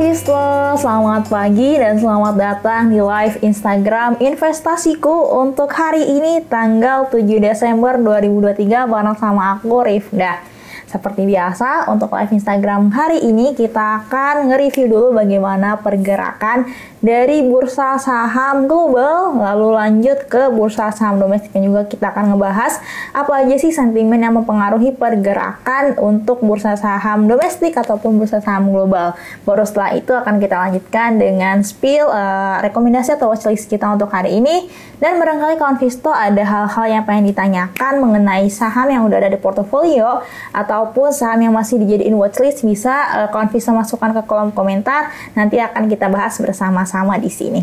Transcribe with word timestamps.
Gislo, 0.00 0.80
selamat 0.80 1.28
pagi 1.28 1.76
dan 1.76 2.00
selamat 2.00 2.32
datang 2.32 2.88
di 2.88 3.04
live 3.04 3.36
Instagram 3.44 4.16
investasiku 4.16 5.36
untuk 5.44 5.68
hari 5.76 6.00
ini 6.00 6.40
tanggal 6.48 7.12
7 7.12 7.20
Desember 7.36 8.00
2023 8.00 8.88
bareng 8.88 9.12
sama 9.20 9.60
aku 9.60 9.84
Rifda. 9.84 10.40
Seperti 10.88 11.28
biasa, 11.28 11.92
untuk 11.92 12.16
live 12.16 12.32
Instagram 12.32 12.88
hari 12.96 13.28
ini 13.28 13.52
kita 13.52 14.08
akan 14.08 14.48
nge-review 14.48 14.88
dulu 14.88 15.20
bagaimana 15.20 15.76
pergerakan 15.84 16.72
dari 17.04 17.44
bursa 17.44 17.96
saham 18.00 18.68
global, 18.68 19.36
lalu 19.36 19.68
lanjut 19.76 20.28
ke 20.28 20.52
bursa 20.52 20.92
saham 20.92 21.20
domestik 21.20 21.54
dan 21.54 21.64
juga 21.64 21.86
kita 21.86 22.10
akan 22.10 22.34
ngebahas 22.34 22.80
apa 23.14 23.44
aja 23.44 23.56
sih 23.56 23.72
sentimen 23.72 24.20
yang 24.20 24.34
mempengaruhi 24.36 24.92
pergerakan 24.96 25.96
untuk 26.00 26.42
bursa 26.42 26.74
saham 26.74 27.30
domestik 27.30 27.76
ataupun 27.76 28.18
bursa 28.18 28.42
saham 28.42 28.74
global. 28.74 29.14
Baru 29.46 29.62
setelah 29.62 29.94
itu 29.94 30.10
akan 30.10 30.42
kita 30.42 30.56
lanjutkan 30.58 31.16
dengan 31.16 31.62
spill 31.64 32.08
uh, 32.08 32.58
rekomendasi 32.64 33.14
atau 33.14 33.32
watchlist 33.32 33.68
kita 33.68 33.88
untuk 33.88 34.08
hari 34.08 34.42
ini 34.42 34.68
dan 34.98 35.16
barangkali 35.16 35.56
kawan 35.56 35.78
Visto 35.80 36.12
ada 36.12 36.44
hal-hal 36.44 36.86
yang 37.00 37.04
pengen 37.08 37.32
ditanyakan 37.32 38.02
mengenai 38.02 38.50
saham 38.52 38.92
yang 38.92 39.06
udah 39.08 39.22
ada 39.24 39.30
di 39.32 39.40
portofolio 39.40 40.20
atau 40.50 40.80
ataupun 40.80 41.12
saham 41.12 41.44
yang 41.44 41.52
masih 41.52 41.76
dijadiin 41.76 42.16
watchlist 42.16 42.64
bisa 42.64 42.94
uh, 43.12 43.28
kawan 43.28 43.52
bisa 43.52 43.68
masukkan 43.68 44.16
ke 44.16 44.22
kolom 44.24 44.48
komentar. 44.48 45.12
Nanti 45.36 45.60
akan 45.60 45.92
kita 45.92 46.08
bahas 46.08 46.40
bersama-sama 46.90 47.22
di 47.22 47.30
sini. 47.30 47.62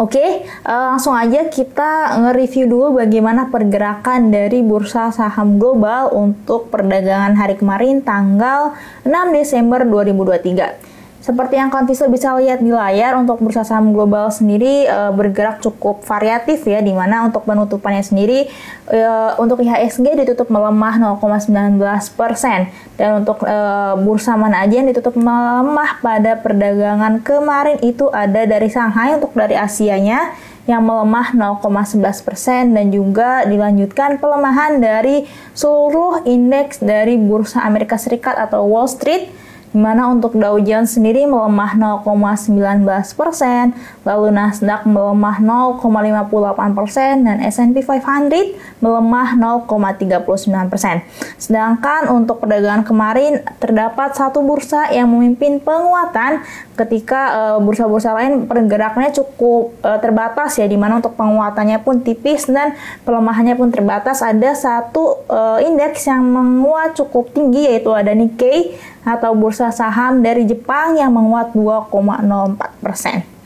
Oke, 0.00 0.16
okay, 0.16 0.30
eh, 0.48 0.84
langsung 0.88 1.12
aja 1.12 1.52
kita 1.52 2.16
nge-review 2.24 2.64
dulu 2.64 3.04
bagaimana 3.04 3.52
pergerakan 3.52 4.32
dari 4.32 4.64
bursa 4.64 5.12
saham 5.12 5.60
global 5.60 6.08
untuk 6.16 6.72
perdagangan 6.72 7.36
hari 7.36 7.60
kemarin 7.60 8.00
tanggal 8.00 8.72
6 9.04 9.12
Desember 9.36 9.84
2023. 9.84 10.89
Seperti 11.20 11.60
yang 11.60 11.68
kalian 11.68 12.08
bisa 12.08 12.32
lihat 12.40 12.64
di 12.64 12.72
layar, 12.72 13.12
untuk 13.20 13.44
bursa 13.44 13.60
saham 13.60 13.92
global 13.92 14.32
sendiri 14.32 14.88
e, 14.88 14.98
bergerak 15.12 15.60
cukup 15.60 16.00
variatif 16.08 16.64
ya, 16.64 16.80
di 16.80 16.96
mana 16.96 17.28
untuk 17.28 17.44
penutupannya 17.44 18.00
sendiri 18.00 18.48
e, 18.88 19.00
untuk 19.36 19.60
IHSG 19.60 20.16
ditutup 20.24 20.48
melemah 20.48 20.96
0,19 21.20 21.76
persen, 22.16 22.72
dan 22.96 23.20
untuk 23.20 23.44
e, 23.44 23.56
bursa 24.00 24.32
mana 24.40 24.64
aja 24.64 24.80
yang 24.80 24.88
ditutup 24.88 25.12
melemah 25.12 26.00
pada 26.00 26.40
perdagangan 26.40 27.20
kemarin 27.20 27.76
itu 27.84 28.08
ada 28.08 28.48
dari 28.48 28.72
Shanghai 28.72 29.20
untuk 29.20 29.36
dari 29.36 29.60
Asianya 29.60 30.32
yang 30.64 30.88
melemah 30.88 31.36
0,11 31.36 32.00
persen. 32.24 32.72
Dan 32.72 32.88
juga 32.88 33.44
dilanjutkan 33.44 34.16
pelemahan 34.16 34.80
dari 34.80 35.28
seluruh 35.52 36.24
indeks 36.24 36.80
dari 36.80 37.20
bursa 37.20 37.60
Amerika 37.60 38.00
Serikat 38.00 38.40
atau 38.40 38.64
Wall 38.64 38.88
Street 38.88 39.39
di 39.70 39.78
mana 39.78 40.10
untuk 40.10 40.34
Dow 40.34 40.58
Jones 40.58 40.98
sendiri 40.98 41.30
melemah 41.30 41.78
0,19 41.78 42.82
persen, 43.14 43.70
lalu 44.02 44.34
Nasdaq 44.34 44.82
melemah 44.82 45.38
0,58 45.38 46.74
persen, 46.74 47.14
dan 47.22 47.38
S&P 47.38 47.78
500 47.78 48.82
melemah 48.82 49.38
0,39 49.38 50.72
persen. 50.72 51.06
Sedangkan 51.38 52.10
untuk 52.10 52.42
perdagangan 52.42 52.82
kemarin 52.82 53.46
terdapat 53.62 54.18
satu 54.18 54.42
bursa 54.42 54.90
yang 54.90 55.06
memimpin 55.06 55.62
penguatan 55.62 56.42
ketika 56.74 57.20
eh, 57.30 57.58
bursa-bursa 57.62 58.16
lain 58.16 58.48
pergerakannya 58.48 59.12
cukup 59.12 59.76
uh, 59.84 60.00
terbatas 60.00 60.56
ya, 60.56 60.64
di 60.64 60.80
mana 60.80 60.96
untuk 60.96 61.12
penguatannya 61.12 61.76
pun 61.84 62.00
tipis 62.00 62.48
dan 62.48 62.72
pelemahannya 63.04 63.52
pun 63.52 63.68
terbatas. 63.68 64.24
Ada 64.24 64.56
satu 64.56 65.28
uh, 65.28 65.60
indeks 65.60 66.08
yang 66.08 66.24
menguat 66.24 66.96
cukup 66.96 67.36
tinggi 67.36 67.68
yaitu 67.68 67.92
ada 67.92 68.16
Nikkei 68.16 68.80
atau 69.04 69.32
bursa 69.32 69.72
saham 69.72 70.20
dari 70.20 70.44
Jepang 70.44 70.96
yang 70.96 71.12
menguat 71.16 71.56
2,04 71.56 72.84
persen. 72.84 73.40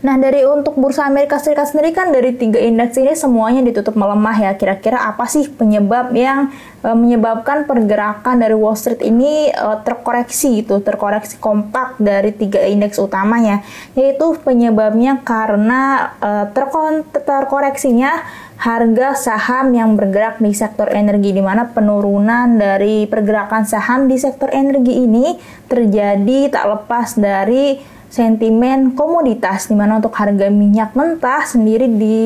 Nah, 0.00 0.16
dari 0.16 0.48
untuk 0.48 0.80
bursa 0.80 1.04
Amerika 1.04 1.36
Serikat 1.36 1.76
sendiri 1.76 1.92
kan 1.92 2.08
dari 2.08 2.32
tiga 2.32 2.56
indeks 2.56 2.96
ini 2.96 3.12
semuanya 3.12 3.60
ditutup 3.60 3.92
melemah 4.00 4.32
ya. 4.32 4.52
Kira-kira 4.56 4.96
apa 4.96 5.28
sih 5.28 5.44
penyebab 5.44 6.16
yang 6.16 6.48
e, 6.80 6.88
menyebabkan 6.96 7.68
pergerakan 7.68 8.40
dari 8.40 8.56
Wall 8.56 8.80
Street 8.80 9.04
ini 9.04 9.52
e, 9.52 9.66
terkoreksi 9.84 10.64
itu, 10.64 10.80
terkoreksi 10.80 11.36
kompak 11.36 12.00
dari 12.00 12.32
tiga 12.32 12.64
indeks 12.64 12.96
utamanya, 12.96 13.60
yaitu 13.92 14.40
penyebabnya 14.40 15.20
karena 15.20 16.16
e, 16.16 16.30
terkon 16.56 17.04
terkoreksinya 17.12 18.24
harga 18.60 19.16
saham 19.16 19.72
yang 19.72 19.96
bergerak 19.96 20.36
di 20.36 20.52
sektor 20.52 20.84
energi 20.92 21.32
di 21.32 21.40
mana 21.40 21.72
penurunan 21.72 22.60
dari 22.60 23.08
pergerakan 23.08 23.64
saham 23.64 24.04
di 24.04 24.20
sektor 24.20 24.52
energi 24.52 25.00
ini 25.00 25.40
terjadi 25.64 26.52
tak 26.52 26.64
lepas 26.68 27.16
dari 27.16 27.80
sentimen 28.10 28.92
komoditas 28.98 29.70
di 29.70 29.78
mana 29.78 30.02
untuk 30.02 30.12
harga 30.12 30.52
minyak 30.52 30.92
mentah 30.92 31.46
sendiri 31.46 31.88
di 31.88 32.20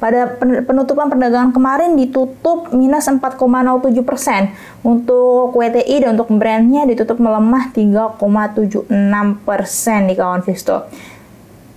pada 0.00 0.38
penutupan 0.40 1.12
perdagangan 1.12 1.52
kemarin 1.52 1.92
ditutup 1.92 2.72
minus 2.72 3.10
4,07 3.10 4.00
persen 4.00 4.54
untuk 4.80 5.52
WTI 5.52 6.08
dan 6.08 6.16
untuk 6.16 6.32
brandnya 6.40 6.88
ditutup 6.88 7.20
melemah 7.20 7.68
3,76 7.76 8.88
persen 9.44 10.00
di 10.08 10.14
kawan 10.16 10.40
Visto. 10.40 10.88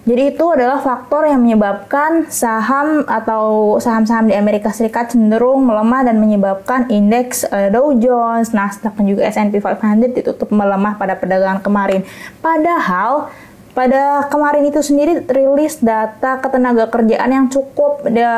Jadi 0.03 0.35
itu 0.35 0.45
adalah 0.51 0.83
faktor 0.83 1.23
yang 1.23 1.39
menyebabkan 1.39 2.27
saham 2.27 3.07
atau 3.07 3.79
saham-saham 3.79 4.27
di 4.27 4.35
Amerika 4.35 4.67
Serikat 4.67 5.15
cenderung 5.15 5.63
melemah 5.63 6.03
dan 6.03 6.19
menyebabkan 6.19 6.91
indeks 6.91 7.47
uh, 7.47 7.71
Dow 7.71 7.95
Jones, 7.95 8.51
Nasdaq 8.51 8.99
dan 8.99 9.05
juga 9.07 9.23
S&P 9.31 9.63
500 9.63 10.11
ditutup 10.11 10.51
melemah 10.51 10.99
pada 10.99 11.15
perdagangan 11.15 11.63
kemarin. 11.63 12.03
Padahal 12.43 13.31
pada 13.73 14.29
kemarin 14.29 14.69
itu 14.69 14.85
sendiri 14.85 15.25
rilis 15.33 15.81
data 15.81 16.37
ketenaga 16.37 16.93
kerjaan 16.93 17.29
yang 17.33 17.45
cukup 17.49 18.05
da, 18.05 18.29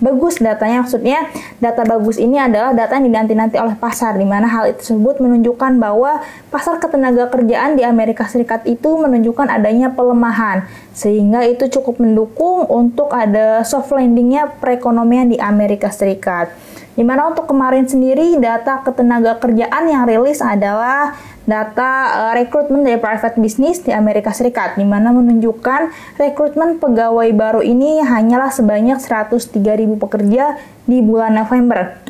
bagus 0.00 0.40
datanya 0.40 0.80
maksudnya 0.80 1.28
data 1.60 1.84
bagus 1.84 2.16
ini 2.16 2.40
adalah 2.40 2.72
data 2.72 2.96
yang 2.96 3.12
dinanti-nanti 3.12 3.60
oleh 3.60 3.76
pasar 3.76 4.16
di 4.16 4.24
mana 4.24 4.48
hal 4.48 4.72
tersebut 4.72 5.20
menunjukkan 5.20 5.76
bahwa 5.76 6.24
pasar 6.48 6.80
ketenaga 6.80 7.28
kerjaan 7.28 7.76
di 7.76 7.84
Amerika 7.84 8.24
Serikat 8.24 8.64
itu 8.64 8.88
menunjukkan 8.96 9.52
adanya 9.52 9.92
pelemahan 9.92 10.64
sehingga 10.96 11.44
itu 11.44 11.68
cukup 11.68 12.00
mendukung 12.00 12.64
untuk 12.64 13.12
ada 13.12 13.60
soft 13.68 13.92
landingnya 13.92 14.48
perekonomian 14.64 15.28
di 15.28 15.36
Amerika 15.36 15.92
Serikat. 15.92 16.48
Di 16.94 17.02
mana 17.02 17.26
untuk 17.26 17.50
kemarin 17.50 17.90
sendiri 17.90 18.38
data 18.38 18.78
ketenaga 18.86 19.42
kerjaan 19.42 19.90
yang 19.90 20.06
rilis 20.06 20.38
adalah 20.38 21.18
data 21.44 21.90
uh, 22.14 22.32
rekrutmen 22.38 22.86
dari 22.86 23.02
private 23.02 23.36
business 23.42 23.82
di 23.82 23.90
Amerika 23.90 24.30
Serikat, 24.30 24.78
di 24.78 24.86
mana 24.86 25.10
menunjukkan 25.10 25.90
rekrutmen 26.16 26.78
pegawai 26.78 27.28
baru 27.34 27.60
ini 27.66 28.00
hanyalah 28.00 28.54
sebanyak 28.54 29.02
103.000 29.02 29.52
pekerja 29.98 30.56
di 30.86 31.02
bulan 31.02 31.34
November. 31.34 32.00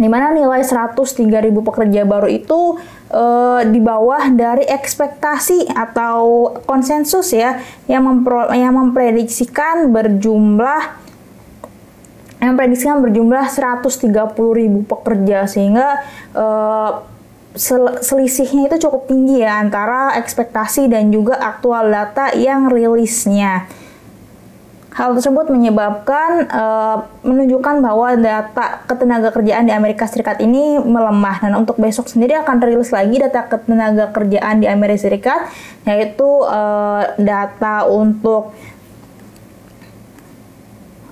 Di 0.00 0.08
mana 0.08 0.32
nilai 0.32 0.64
103.000 0.64 1.26
pekerja 1.60 2.08
baru 2.08 2.30
itu 2.30 2.80
uh, 3.12 3.60
di 3.66 3.82
bawah 3.82 4.32
dari 4.32 4.64
ekspektasi 4.64 5.68
atau 5.74 6.48
konsensus 6.64 7.36
ya 7.36 7.60
yang, 7.84 8.08
mempro, 8.08 8.48
yang 8.54 8.78
memprediksikan 8.78 9.92
berjumlah 9.92 11.09
yang 12.40 12.56
prediksikan 12.56 13.04
berjumlah 13.04 13.52
130 13.52 14.10
ribu 14.34 14.80
pekerja 14.88 15.44
sehingga 15.44 16.00
uh, 16.32 17.04
sel 17.52 18.00
selisihnya 18.00 18.72
itu 18.72 18.88
cukup 18.88 19.10
tinggi 19.10 19.44
ya 19.44 19.60
antara 19.60 20.16
ekspektasi 20.16 20.88
dan 20.88 21.12
juga 21.12 21.36
aktual 21.36 21.92
data 21.92 22.32
yang 22.32 22.72
rilisnya. 22.72 23.68
Hal 24.90 25.14
tersebut 25.14 25.54
menyebabkan 25.54 26.50
uh, 26.50 27.06
menunjukkan 27.22 27.78
bahwa 27.78 28.18
data 28.18 28.82
ketenaga 28.90 29.30
kerjaan 29.30 29.70
di 29.70 29.72
Amerika 29.72 30.02
Serikat 30.10 30.42
ini 30.42 30.82
melemah 30.82 31.46
dan 31.46 31.54
untuk 31.54 31.78
besok 31.78 32.10
sendiri 32.10 32.34
akan 32.42 32.58
rilis 32.58 32.90
lagi 32.90 33.22
data 33.22 33.46
ketenaga 33.46 34.10
kerjaan 34.10 34.58
di 34.58 34.66
Amerika 34.66 35.06
Serikat 35.06 35.46
yaitu 35.86 36.26
uh, 36.26 37.06
data 37.22 37.86
untuk 37.86 38.50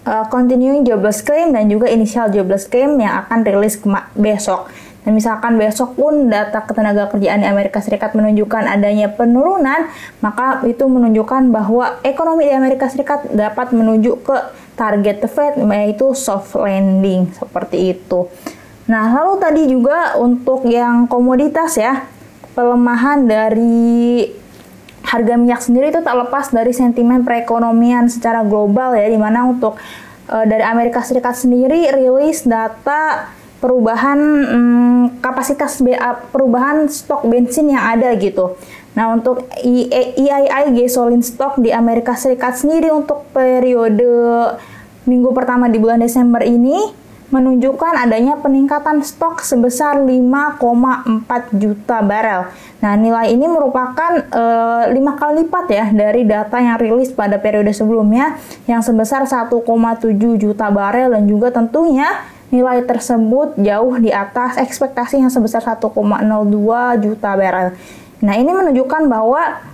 uh, 0.08 0.24
continuing 0.32 0.88
jobless 0.88 1.20
claim 1.20 1.52
dan 1.52 1.68
juga 1.68 1.92
initial 1.92 2.32
jobless 2.32 2.64
claim 2.64 2.96
yang 2.96 3.28
akan 3.28 3.44
rilis 3.44 3.76
besok. 4.16 4.72
Dan 5.04 5.16
misalkan 5.16 5.56
besok 5.56 5.96
pun 5.96 6.28
data 6.28 6.64
ketenaga 6.64 7.08
kerjaan 7.08 7.40
di 7.40 7.48
Amerika 7.48 7.80
Serikat 7.80 8.12
menunjukkan 8.12 8.68
adanya 8.68 9.08
penurunan, 9.08 9.88
maka 10.20 10.60
itu 10.68 10.84
menunjukkan 10.84 11.48
bahwa 11.48 11.96
ekonomi 12.04 12.44
di 12.44 12.52
Amerika 12.52 12.92
Serikat 12.92 13.24
dapat 13.32 13.72
menuju 13.72 14.20
ke 14.20 14.36
target 14.76 15.24
the 15.24 15.30
Fed 15.30 15.56
yaitu 15.56 16.12
soft 16.12 16.52
landing 16.60 17.32
seperti 17.32 17.96
itu. 17.96 18.28
Nah, 18.88 19.08
lalu 19.12 19.34
tadi 19.40 19.62
juga 19.68 20.16
untuk 20.20 20.68
yang 20.68 21.08
komoditas 21.08 21.76
ya, 21.80 22.04
pelemahan 22.52 23.24
dari 23.24 24.28
harga 25.08 25.34
minyak 25.40 25.64
sendiri 25.64 25.88
itu 25.88 26.04
tak 26.04 26.12
lepas 26.12 26.52
dari 26.52 26.76
sentimen 26.76 27.24
perekonomian 27.24 28.12
secara 28.12 28.44
global 28.44 28.92
ya, 28.92 29.08
di 29.08 29.16
mana 29.16 29.48
untuk 29.48 29.80
e, 30.28 30.36
dari 30.44 30.60
Amerika 30.60 31.00
Serikat 31.00 31.32
sendiri 31.32 31.88
rilis 31.96 32.44
data 32.44 33.32
perubahan 33.58 34.20
hmm, 34.20 35.24
kapasitas 35.24 35.80
perubahan 36.30 36.86
stok 36.86 37.24
bensin 37.24 37.72
yang 37.72 37.82
ada 37.88 38.12
gitu. 38.20 38.54
Nah, 38.94 39.14
untuk 39.14 39.46
EII 39.62 40.74
gasoline 40.74 41.22
stock 41.22 41.58
di 41.62 41.70
Amerika 41.70 42.18
Serikat 42.18 42.58
sendiri 42.58 42.90
untuk 42.90 43.26
periode 43.30 44.06
minggu 45.08 45.32
pertama 45.32 45.70
di 45.72 45.78
bulan 45.80 46.02
Desember 46.02 46.44
ini 46.44 47.07
menunjukkan 47.28 48.08
adanya 48.08 48.40
peningkatan 48.40 49.04
stok 49.04 49.44
sebesar 49.44 50.00
5,4 50.00 51.60
juta 51.60 52.00
barel. 52.00 52.48
Nah, 52.80 52.96
nilai 52.96 53.36
ini 53.36 53.44
merupakan 53.44 54.24
e, 54.32 54.44
kali 54.96 55.44
lipat 55.44 55.66
ya 55.68 55.86
dari 55.92 56.24
data 56.24 56.56
yang 56.56 56.80
rilis 56.80 57.12
pada 57.12 57.36
periode 57.36 57.68
sebelumnya 57.76 58.40
yang 58.64 58.80
sebesar 58.80 59.28
1,7 59.28 59.60
juta 60.40 60.66
barel 60.72 61.12
dan 61.12 61.24
juga 61.28 61.52
tentunya 61.52 62.08
nilai 62.48 62.80
tersebut 62.88 63.60
jauh 63.60 63.94
di 64.00 64.08
atas 64.08 64.56
ekspektasi 64.56 65.20
yang 65.20 65.28
sebesar 65.28 65.60
1,02 65.60 65.84
juta 67.04 67.30
barel. 67.36 67.76
Nah, 68.24 68.34
ini 68.40 68.50
menunjukkan 68.56 69.04
bahwa 69.04 69.68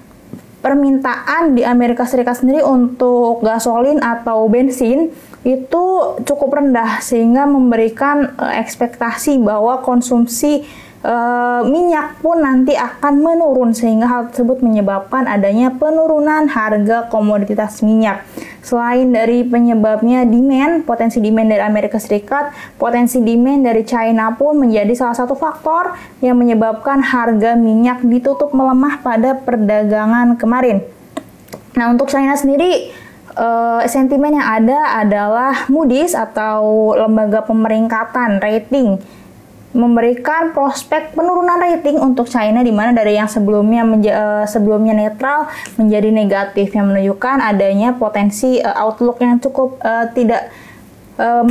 permintaan 0.58 1.54
di 1.54 1.62
Amerika 1.62 2.02
Serikat 2.08 2.40
sendiri 2.40 2.64
untuk 2.64 3.44
gasolin 3.44 4.00
atau 4.00 4.48
bensin 4.48 5.12
itu 5.44 5.84
cukup 6.24 6.56
rendah 6.56 7.04
sehingga 7.04 7.44
memberikan 7.44 8.32
uh, 8.40 8.56
ekspektasi 8.56 9.36
bahwa 9.44 9.84
konsumsi 9.84 10.64
uh, 11.04 11.60
minyak 11.68 12.18
pun 12.24 12.40
nanti 12.40 12.72
akan 12.72 13.20
menurun 13.20 13.76
sehingga 13.76 14.08
hal 14.08 14.32
tersebut 14.32 14.64
menyebabkan 14.64 15.28
adanya 15.28 15.68
penurunan 15.76 16.48
harga 16.48 17.06
komoditas 17.12 17.84
minyak. 17.84 18.24
Selain 18.64 19.04
dari 19.12 19.44
penyebabnya 19.44 20.24
demand, 20.24 20.88
potensi 20.88 21.20
demand 21.20 21.52
dari 21.52 21.60
Amerika 21.60 22.00
Serikat, 22.00 22.48
potensi 22.80 23.20
demand 23.20 23.68
dari 23.68 23.84
China 23.84 24.32
pun 24.32 24.56
menjadi 24.56 24.96
salah 24.96 25.12
satu 25.12 25.36
faktor 25.36 25.92
yang 26.24 26.40
menyebabkan 26.40 27.04
harga 27.04 27.52
minyak 27.52 28.00
ditutup 28.00 28.56
melemah 28.56 29.04
pada 29.04 29.36
perdagangan 29.36 30.40
kemarin. 30.40 30.80
Nah, 31.76 31.92
untuk 31.92 32.08
China 32.08 32.32
sendiri 32.38 33.03
uh, 33.34 33.82
sentimen 33.86 34.38
yang 34.38 34.46
ada 34.46 35.04
adalah 35.04 35.66
Moody's 35.70 36.14
atau 36.14 36.94
lembaga 36.94 37.42
pemeringkatan 37.46 38.42
rating 38.42 38.98
memberikan 39.74 40.54
prospek 40.54 41.18
penurunan 41.18 41.58
rating 41.58 41.98
untuk 41.98 42.30
China 42.30 42.62
di 42.62 42.70
mana 42.70 42.94
dari 42.94 43.18
yang 43.18 43.26
sebelumnya 43.26 43.82
uh, 43.82 44.46
sebelumnya 44.46 44.94
netral 44.94 45.50
menjadi 45.74 46.14
negatif 46.14 46.70
yang 46.78 46.94
menunjukkan 46.94 47.42
adanya 47.42 47.90
potensi 47.98 48.62
uh, 48.62 48.70
outlook 48.86 49.18
yang 49.18 49.42
cukup 49.42 49.82
uh, 49.82 50.06
tidak 50.14 50.54
uh, 51.18 51.42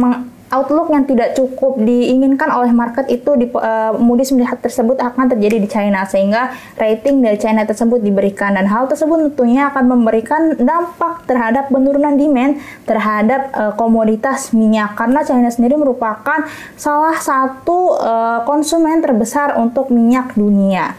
outlook 0.53 0.93
yang 0.93 1.09
tidak 1.09 1.33
cukup 1.33 1.81
diinginkan 1.81 2.53
oleh 2.53 2.69
market 2.69 3.09
itu 3.09 3.33
di 3.33 3.49
uh, 3.49 3.97
Moody's 3.97 4.29
melihat 4.29 4.61
tersebut 4.61 5.01
akan 5.01 5.33
terjadi 5.33 5.57
di 5.57 5.67
China 5.67 6.05
sehingga 6.05 6.53
rating 6.77 7.25
dari 7.25 7.41
China 7.41 7.65
tersebut 7.65 8.05
diberikan 8.05 8.53
dan 8.53 8.69
hal 8.69 8.85
tersebut 8.85 9.33
tentunya 9.33 9.73
akan 9.73 9.97
memberikan 9.97 10.53
dampak 10.61 11.25
terhadap 11.25 11.73
penurunan 11.73 12.13
demand 12.13 12.61
terhadap 12.85 13.49
uh, 13.57 13.73
komoditas 13.73 14.53
minyak 14.53 14.93
karena 14.93 15.25
China 15.25 15.49
sendiri 15.49 15.73
merupakan 15.73 16.45
salah 16.77 17.17
satu 17.17 17.97
uh, 17.97 18.39
konsumen 18.45 19.01
terbesar 19.01 19.57
untuk 19.57 19.89
minyak 19.89 20.37
dunia. 20.37 20.93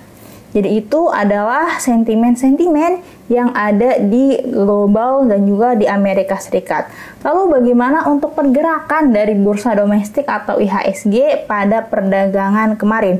Jadi 0.55 0.79
itu 0.79 1.11
adalah 1.11 1.83
sentimen-sentimen 1.83 3.03
yang 3.27 3.51
ada 3.59 3.99
di 3.99 4.39
global 4.47 5.27
dan 5.27 5.43
juga 5.51 5.75
di 5.75 5.91
Amerika 5.91 6.39
Serikat. 6.39 6.87
Lalu 7.27 7.59
bagaimana 7.59 8.07
untuk 8.07 8.39
pergerakan 8.39 9.11
dari 9.11 9.35
bursa 9.35 9.75
domestik 9.75 10.31
atau 10.31 10.63
IHSG 10.63 11.45
pada 11.51 11.83
perdagangan 11.83 12.79
kemarin? 12.79 13.19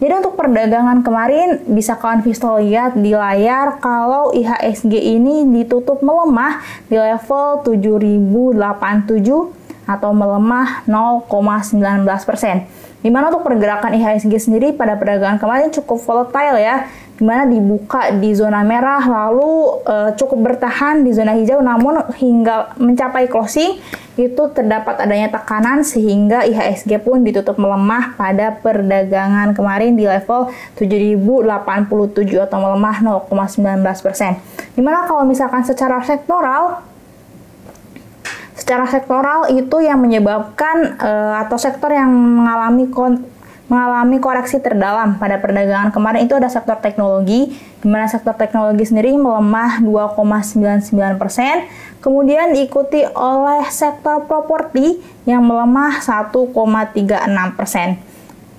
Jadi 0.00 0.12
untuk 0.24 0.32
perdagangan 0.40 1.04
kemarin 1.04 1.60
bisa 1.68 2.00
kawan 2.00 2.24
Visto 2.24 2.48
lihat 2.56 2.96
di 2.96 3.12
layar 3.12 3.76
kalau 3.84 4.32
IHSG 4.32 4.96
ini 4.96 5.44
ditutup 5.52 6.00
melemah 6.00 6.64
di 6.88 6.96
level 6.96 7.60
7087 7.68 9.60
atau 9.84 10.10
melemah 10.16 10.88
0,19 10.88 12.08
persen. 12.24 12.64
Di 13.00 13.08
mana 13.08 13.32
untuk 13.32 13.48
pergerakan 13.48 13.96
IHSG 13.96 14.32
sendiri 14.36 14.76
pada 14.76 14.96
perdagangan 15.00 15.40
kemarin 15.40 15.72
cukup 15.72 15.98
volatile 16.04 16.60
ya, 16.60 16.84
di 17.20 17.28
mana 17.28 17.44
dibuka 17.44 18.16
di 18.16 18.32
zona 18.32 18.64
merah 18.64 19.04
lalu 19.04 19.84
e, 19.84 19.94
cukup 20.16 20.40
bertahan 20.40 21.04
di 21.04 21.12
zona 21.12 21.36
hijau 21.36 21.60
namun 21.60 22.00
hingga 22.16 22.72
mencapai 22.80 23.28
closing 23.28 23.76
itu 24.16 24.42
terdapat 24.56 25.04
adanya 25.04 25.28
tekanan 25.28 25.84
sehingga 25.84 26.48
IHSG 26.48 26.96
pun 27.04 27.20
ditutup 27.20 27.60
melemah 27.60 28.16
pada 28.16 28.56
perdagangan 28.56 29.52
kemarin 29.52 30.00
di 30.00 30.08
level 30.08 30.48
7087 30.80 32.40
atau 32.40 32.58
melemah 32.60 32.96
0,19%. 33.28 34.76
Di 34.76 34.80
mana 34.80 35.04
kalau 35.04 35.28
misalkan 35.28 35.60
secara 35.60 36.00
sektoral 36.00 36.89
secara 38.70 38.86
sektoral 38.86 39.50
itu 39.50 39.82
yang 39.82 39.98
menyebabkan 39.98 40.94
uh, 41.02 41.42
atau 41.42 41.58
sektor 41.58 41.90
yang 41.90 42.06
mengalami 42.06 42.86
kon 42.86 43.18
mengalami 43.66 44.22
koreksi 44.22 44.62
terdalam 44.62 45.18
pada 45.18 45.42
perdagangan 45.42 45.90
kemarin 45.90 46.22
itu 46.26 46.38
ada 46.38 46.46
sektor 46.46 46.78
teknologi, 46.78 47.50
di 47.54 47.86
mana 47.90 48.06
sektor 48.06 48.38
teknologi 48.38 48.86
sendiri 48.86 49.10
melemah 49.18 49.82
2,99 49.82 50.86
persen, 51.18 51.66
kemudian 51.98 52.54
diikuti 52.54 53.02
oleh 53.10 53.66
sektor 53.74 54.22
properti 54.30 55.02
yang 55.26 55.42
melemah 55.42 55.98
1,36 56.02 57.10
persen. 57.58 57.98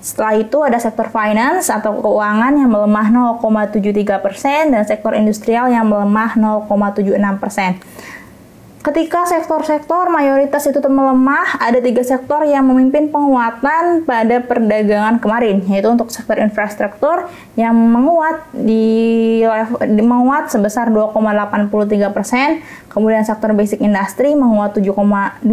Setelah 0.03 0.33
itu 0.35 0.57
ada 0.59 0.79
sektor 0.79 1.07
finance 1.07 1.71
atau 1.71 2.03
keuangan 2.03 2.51
yang 2.55 2.67
melemah 2.67 3.35
0,73 3.39 4.19
persen 4.19 4.75
dan 4.75 4.83
sektor 4.83 5.15
industrial 5.15 5.71
yang 5.71 5.87
melemah 5.87 6.35
0,76 6.35 7.15
persen. 7.39 7.79
Ketika 8.81 9.29
sektor-sektor 9.29 10.09
mayoritas 10.09 10.65
itu 10.65 10.81
melemah, 10.81 11.61
ada 11.61 11.77
tiga 11.77 12.01
sektor 12.01 12.41
yang 12.41 12.65
memimpin 12.65 13.13
penguatan 13.13 14.01
pada 14.09 14.41
perdagangan 14.41 15.21
kemarin, 15.21 15.61
yaitu 15.69 15.85
untuk 15.85 16.09
sektor 16.09 16.41
infrastruktur 16.41 17.29
yang 17.53 17.77
menguat 17.77 18.41
di, 18.57 19.45
di 19.85 20.01
menguat 20.01 20.49
sebesar 20.49 20.89
2,83 20.89 22.09
persen, 22.09 22.65
kemudian 22.89 23.21
sektor 23.21 23.53
basic 23.53 23.85
industry 23.85 24.33
menguat 24.33 24.73
2,78 24.73 25.45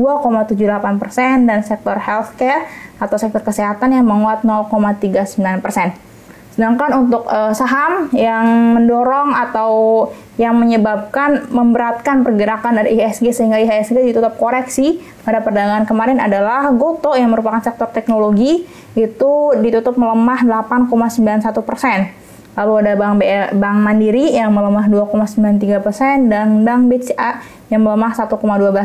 persen, 0.97 1.45
dan 1.45 1.61
sektor 1.61 2.01
healthcare 2.01 2.65
atau 2.97 3.21
sektor 3.21 3.45
kesehatan 3.45 3.93
yang 3.93 4.09
menguat 4.09 4.41
0,39 4.41 5.37
persen. 5.61 5.93
Sedangkan 6.59 7.07
untuk 7.07 7.23
uh, 7.31 7.55
saham 7.55 8.11
yang 8.11 8.75
mendorong 8.75 9.31
atau 9.31 9.71
yang 10.43 10.59
menyebabkan 10.59 11.47
memberatkan 11.55 12.27
pergerakan 12.27 12.83
dari 12.83 12.99
IHSG 12.99 13.31
sehingga 13.31 13.63
IHSG 13.63 14.03
ditutup 14.11 14.35
koreksi 14.35 14.99
pada 15.23 15.39
perdagangan 15.39 15.87
kemarin 15.87 16.19
adalah 16.19 16.67
Goto 16.75 17.15
yang 17.15 17.31
merupakan 17.31 17.63
sektor 17.63 17.87
teknologi 17.95 18.67
itu 18.99 19.33
ditutup 19.63 19.95
melemah 19.95 20.67
8,91 20.67 21.63
persen. 21.63 22.11
Lalu 22.59 22.73
ada 22.83 22.93
Bank 22.99 23.23
BR, 23.23 23.55
Bank 23.55 23.79
Mandiri 23.87 24.35
yang 24.35 24.51
melemah 24.51 24.91
2,93 24.91 25.79
persen 25.79 26.27
dan 26.27 26.67
Bank 26.67 26.91
BCA 26.91 27.39
yang 27.71 27.87
melemah 27.87 28.11
1,12 28.19 28.35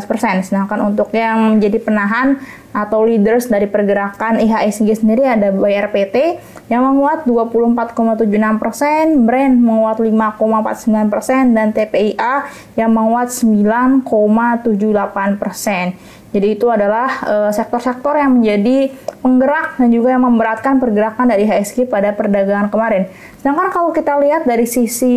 persen. 0.05 0.45
Sedangkan 0.45 0.77
untuk 0.85 1.09
yang 1.09 1.57
menjadi 1.57 1.81
penahan 1.81 2.37
atau 2.69 3.01
leaders 3.01 3.49
dari 3.49 3.65
pergerakan 3.65 4.37
IHSG 4.37 5.01
sendiri 5.01 5.25
ada 5.25 5.49
BRPT 5.49 6.37
yang 6.69 6.85
menguat 6.85 7.25
24,76 7.25 8.61
persen, 8.61 9.25
Brand 9.25 9.57
menguat 9.57 9.97
5,49 9.97 11.09
persen, 11.09 11.57
dan 11.57 11.73
TPIA 11.73 12.45
yang 12.77 12.93
menguat 12.93 13.33
9,78 13.33 15.41
persen. 15.41 15.97
Jadi 16.33 16.57
itu 16.57 16.65
adalah 16.67 17.07
eh, 17.23 17.51
sektor-sektor 17.53 18.17
yang 18.17 18.41
menjadi 18.41 18.89
penggerak 19.21 19.77
dan 19.77 19.89
juga 19.93 20.17
yang 20.17 20.25
memberatkan 20.25 20.81
pergerakan 20.81 21.29
dari 21.29 21.45
HSG 21.45 21.85
pada 21.85 22.11
perdagangan 22.17 22.73
kemarin. 22.73 23.05
Sedangkan 23.37 23.69
kalau 23.69 23.93
kita 23.93 24.17
lihat 24.17 24.43
dari 24.43 24.65
sisi 24.65 25.15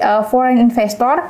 uh, 0.00 0.24
foreign 0.26 0.58
investor 0.58 1.26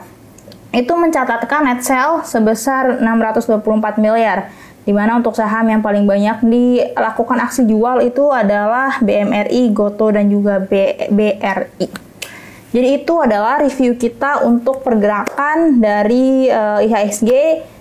itu 0.70 0.92
mencatatkan 0.92 1.64
net 1.64 1.80
sale 1.82 2.22
sebesar 2.22 3.02
624 3.02 3.98
miliar. 4.00 4.48
Di 4.88 4.96
mana 4.96 5.20
untuk 5.20 5.37
saham 5.37 5.68
yang 5.68 5.84
paling 5.84 6.08
banyak 6.08 6.40
dilakukan 6.48 7.44
aksi 7.44 7.68
jual 7.68 8.00
itu 8.00 8.25
adalah 8.32 8.96
BMRI, 9.04 9.68
Goto 9.76 10.08
dan 10.08 10.32
juga 10.32 10.64
B 10.64 10.96
BRI. 11.12 11.88
Jadi 12.68 12.88
itu 13.00 13.14
adalah 13.20 13.60
review 13.60 13.96
kita 13.96 14.44
untuk 14.44 14.80
pergerakan 14.80 15.80
dari 15.80 16.48
uh, 16.48 16.80
IHSG 16.84 17.32
Eh, 17.52 17.77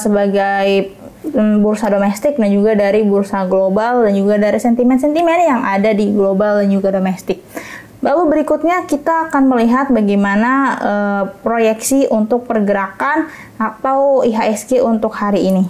sebagai 0.00 0.96
mm, 1.28 1.60
bursa 1.60 1.92
domestik 1.92 2.40
dan 2.40 2.48
juga 2.48 2.72
dari 2.72 3.04
bursa 3.04 3.44
global 3.44 4.08
dan 4.08 4.16
juga 4.16 4.40
dari 4.40 4.56
sentimen-sentimen 4.56 5.38
yang 5.44 5.62
ada 5.62 5.92
di 5.92 6.10
global 6.12 6.64
dan 6.64 6.68
juga 6.72 6.94
domestik. 6.94 7.44
Lalu 8.04 8.36
berikutnya 8.36 8.84
kita 8.84 9.32
akan 9.32 9.48
melihat 9.48 9.88
bagaimana 9.88 10.52
uh, 10.76 11.22
proyeksi 11.40 12.04
untuk 12.12 12.44
pergerakan 12.44 13.32
atau 13.56 14.20
IHSG 14.20 14.84
untuk 14.84 15.16
hari 15.16 15.48
ini. 15.48 15.64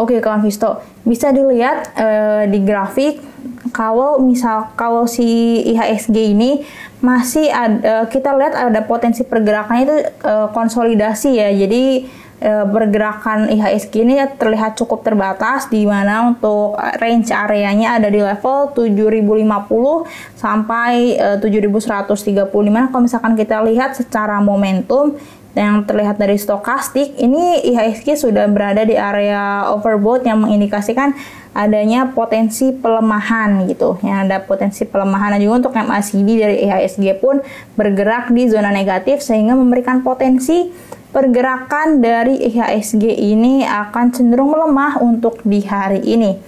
Oke 0.00 0.16
kawan 0.16 0.40
Visto, 0.40 0.80
bisa 1.04 1.28
dilihat 1.28 1.92
uh, 1.92 2.48
di 2.48 2.64
grafik 2.64 3.20
kalau 3.68 4.16
misal 4.24 4.72
kalau 4.72 5.04
si 5.04 5.60
IHSG 5.68 6.32
ini 6.32 6.64
masih 7.04 7.52
ada 7.52 8.08
kita 8.08 8.32
lihat 8.32 8.56
ada 8.56 8.80
potensi 8.88 9.20
pergerakannya 9.20 9.84
itu 9.84 9.96
uh, 10.24 10.48
konsolidasi 10.52 11.36
ya. 11.36 11.52
Jadi 11.52 12.08
uh, 12.40 12.64
pergerakan 12.72 13.52
IHSG 13.52 13.94
ini 14.00 14.16
terlihat 14.40 14.80
cukup 14.80 15.04
terbatas 15.04 15.68
di 15.68 15.84
mana 15.84 16.32
untuk 16.32 16.80
range 17.00 17.28
areanya 17.36 18.00
ada 18.00 18.08
di 18.08 18.24
level 18.24 18.72
7050 18.72 20.40
sampai 20.40 21.20
uh, 21.20 21.36
7135. 21.36 22.48
Kalau 22.48 23.02
misalkan 23.04 23.36
kita 23.36 23.60
lihat 23.60 23.92
secara 23.92 24.40
momentum 24.40 25.20
yang 25.50 25.82
terlihat 25.82 26.14
dari 26.14 26.38
stokastik 26.38 27.18
ini 27.18 27.60
IHSG 27.74 28.14
sudah 28.14 28.46
berada 28.46 28.86
di 28.86 28.94
area 28.94 29.66
overbought 29.74 30.22
yang 30.22 30.46
mengindikasikan 30.46 31.10
adanya 31.50 32.14
potensi 32.14 32.70
pelemahan 32.70 33.66
gitu. 33.66 33.98
Ya 34.06 34.22
ada 34.22 34.38
potensi 34.42 34.86
pelemahan. 34.86 35.34
Dan 35.36 35.40
juga 35.42 35.66
untuk 35.66 35.74
MACD 35.74 36.28
dari 36.38 36.56
IHSG 36.66 37.18
pun 37.18 37.42
bergerak 37.74 38.30
di 38.30 38.46
zona 38.46 38.70
negatif 38.70 39.22
sehingga 39.22 39.58
memberikan 39.58 40.06
potensi 40.06 40.70
pergerakan 41.10 41.98
dari 41.98 42.38
IHSG 42.38 43.02
ini 43.02 43.66
akan 43.66 44.14
cenderung 44.14 44.54
melemah 44.54 45.02
untuk 45.02 45.42
di 45.42 45.58
hari 45.66 46.06
ini. 46.06 46.38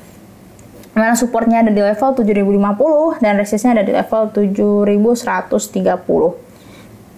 Mana 0.92 1.16
supportnya 1.16 1.64
ada 1.64 1.72
di 1.72 1.80
level 1.80 2.20
7050 2.20 3.24
dan 3.24 3.40
resistnya 3.40 3.80
ada 3.80 3.84
di 3.84 3.96
level 3.96 4.28
7130 4.28 6.51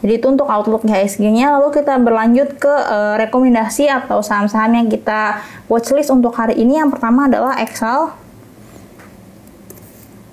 jadi 0.05 0.21
itu 0.21 0.29
untuk 0.29 0.45
outlook 0.53 0.85
IHSG-nya. 0.85 1.57
Lalu 1.57 1.81
kita 1.81 1.97
berlanjut 1.97 2.61
ke 2.61 2.69
uh, 2.69 3.17
rekomendasi 3.17 3.89
atau 3.89 4.21
saham-saham 4.21 4.77
yang 4.77 4.93
kita 4.93 5.41
watchlist 5.65 6.13
untuk 6.13 6.37
hari 6.37 6.61
ini. 6.61 6.77
Yang 6.77 7.01
pertama 7.01 7.25
adalah 7.25 7.57
Excel. 7.57 8.13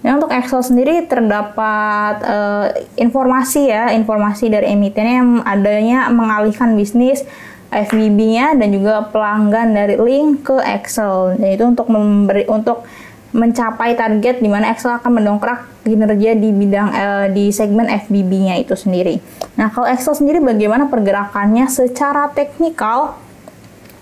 Dan 0.03 0.19
untuk 0.19 0.27
Excel 0.27 0.59
sendiri 0.59 1.07
terdapat 1.07 2.19
uh, 2.19 2.67
informasi 2.99 3.71
ya, 3.71 3.95
informasi 3.95 4.51
dari 4.51 4.75
emitennya 4.75 5.15
yang 5.23 5.31
adanya 5.47 6.11
mengalihkan 6.11 6.75
bisnis 6.75 7.23
FBB-nya 7.71 8.59
dan 8.59 8.75
juga 8.75 9.07
pelanggan 9.07 9.71
dari 9.71 9.95
link 9.95 10.51
ke 10.51 10.59
Excel. 10.67 11.39
Dan 11.39 11.47
itu 11.47 11.63
untuk 11.63 11.87
memberi 11.87 12.43
untuk 12.51 12.83
mencapai 13.31 13.95
target 13.95 14.43
di 14.43 14.49
mana 14.51 14.75
Excel 14.75 14.99
akan 14.99 15.11
mendongkrak 15.19 15.63
kinerja 15.87 16.35
di 16.35 16.49
bidang 16.51 16.89
uh, 16.91 17.27
di 17.31 17.49
segmen 17.49 17.87
FBB-nya 17.87 18.59
itu 18.59 18.75
sendiri. 18.75 19.23
Nah, 19.55 19.71
kalau 19.71 19.87
Excel 19.87 20.13
sendiri 20.13 20.43
bagaimana 20.43 20.91
pergerakannya 20.91 21.65
secara 21.71 22.27
teknikal? 22.35 23.15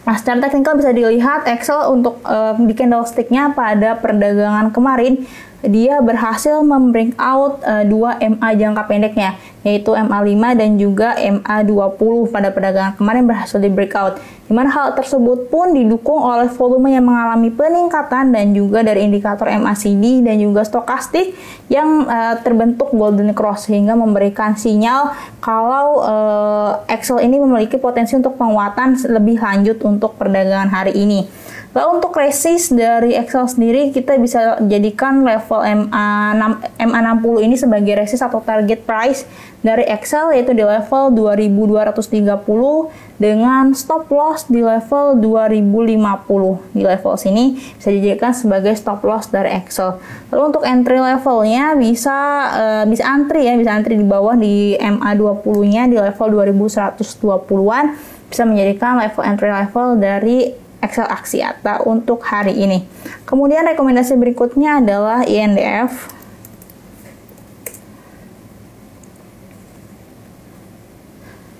Nah, 0.03 0.15
secara 0.17 0.41
teknikal 0.41 0.73
bisa 0.73 0.89
dilihat 0.89 1.45
Excel 1.45 1.93
untuk 1.93 2.17
uh, 2.25 2.57
di 2.57 2.73
candlestick-nya 2.73 3.53
pada 3.53 4.01
perdagangan 4.01 4.73
kemarin 4.73 5.23
dia 5.65 5.99
berhasil 5.99 6.63
membring 6.63 7.11
out 7.19 7.59
uh, 7.67 7.83
dua 7.83 8.15
MA 8.23 8.49
jangka 8.55 8.83
pendeknya 8.87 9.35
yaitu 9.59 9.91
MA5 9.91 10.55
dan 10.55 10.79
juga 10.79 11.19
MA20 11.19 12.31
pada 12.31 12.47
perdagangan 12.47 12.95
kemarin 12.95 13.27
berhasil 13.27 13.59
di 13.59 13.67
breakout. 13.67 14.15
Di 14.47 14.55
mana 14.55 14.71
hal 14.71 14.95
tersebut 14.95 15.51
pun 15.51 15.75
didukung 15.75 16.23
oleh 16.23 16.47
volume 16.47 16.95
yang 16.95 17.03
mengalami 17.03 17.51
peningkatan 17.51 18.31
dan 18.31 18.55
juga 18.55 18.81
dari 18.81 19.03
indikator 19.03 19.51
MACD 19.51 20.23
dan 20.23 20.39
juga 20.39 20.63
stokastik 20.63 21.35
yang 21.67 22.07
uh, 22.07 22.39
terbentuk 22.39 22.89
golden 22.95 23.35
cross 23.35 23.67
sehingga 23.67 23.99
memberikan 23.99 24.55
sinyal 24.55 25.11
kalau 25.43 26.01
uh, 26.07 26.71
Excel 26.87 27.19
ini 27.19 27.35
memiliki 27.37 27.75
potensi 27.75 28.15
untuk 28.15 28.39
penguatan 28.39 28.95
lebih 29.11 29.43
lanjut 29.43 29.77
untuk 29.83 30.15
perdagangan 30.15 30.71
hari 30.71 30.95
ini. 30.95 31.27
Lalu 31.69 32.01
untuk 32.01 32.17
resist 32.17 32.73
dari 32.73 33.13
Excel 33.13 33.45
sendiri 33.45 33.93
kita 33.93 34.17
bisa 34.17 34.57
jadikan 34.65 35.21
level 35.21 35.61
MA 35.85 36.33
6, 36.65 36.81
MA60 36.81 37.45
ini 37.45 37.55
sebagai 37.61 37.93
resist 37.93 38.25
atau 38.25 38.41
target 38.41 38.89
price 38.89 39.29
dari 39.61 39.85
Excel 39.85 40.33
yaitu 40.33 40.57
di 40.57 40.65
level 40.65 41.13
2230 41.13 43.21
dengan 43.21 43.77
stop 43.77 44.09
loss 44.09 44.49
di 44.49 44.65
level 44.65 45.21
2050. 45.21 46.73
Di 46.73 46.81
level 46.81 47.13
sini 47.21 47.53
bisa 47.53 47.93
dijadikan 47.93 48.33
sebagai 48.33 48.73
stop 48.73 49.05
loss 49.05 49.29
dari 49.29 49.53
Excel. 49.53 50.01
Lalu 50.33 50.41
untuk 50.49 50.65
entry 50.65 50.97
levelnya 50.97 51.77
bisa 51.77 52.17
uh, 52.49 52.83
bisa 52.89 53.05
antri 53.05 53.45
ya, 53.45 53.53
bisa 53.53 53.77
antri 53.77 53.93
di 53.93 54.09
bawah 54.09 54.33
di 54.33 54.73
MA20-nya 54.73 55.85
di 55.85 56.01
level 56.01 56.27
2120-an 56.33 57.85
bisa 58.25 58.41
menjadikan 58.41 58.97
level 58.97 59.21
entry 59.21 59.53
level 59.53 59.87
dari 60.01 60.68
Excel 60.79 61.07
Aksiata 61.07 61.83
untuk 61.83 62.23
hari 62.23 62.55
ini. 62.55 62.87
Kemudian 63.27 63.67
rekomendasi 63.67 64.15
berikutnya 64.15 64.79
adalah 64.79 65.27
INDF. 65.27 66.19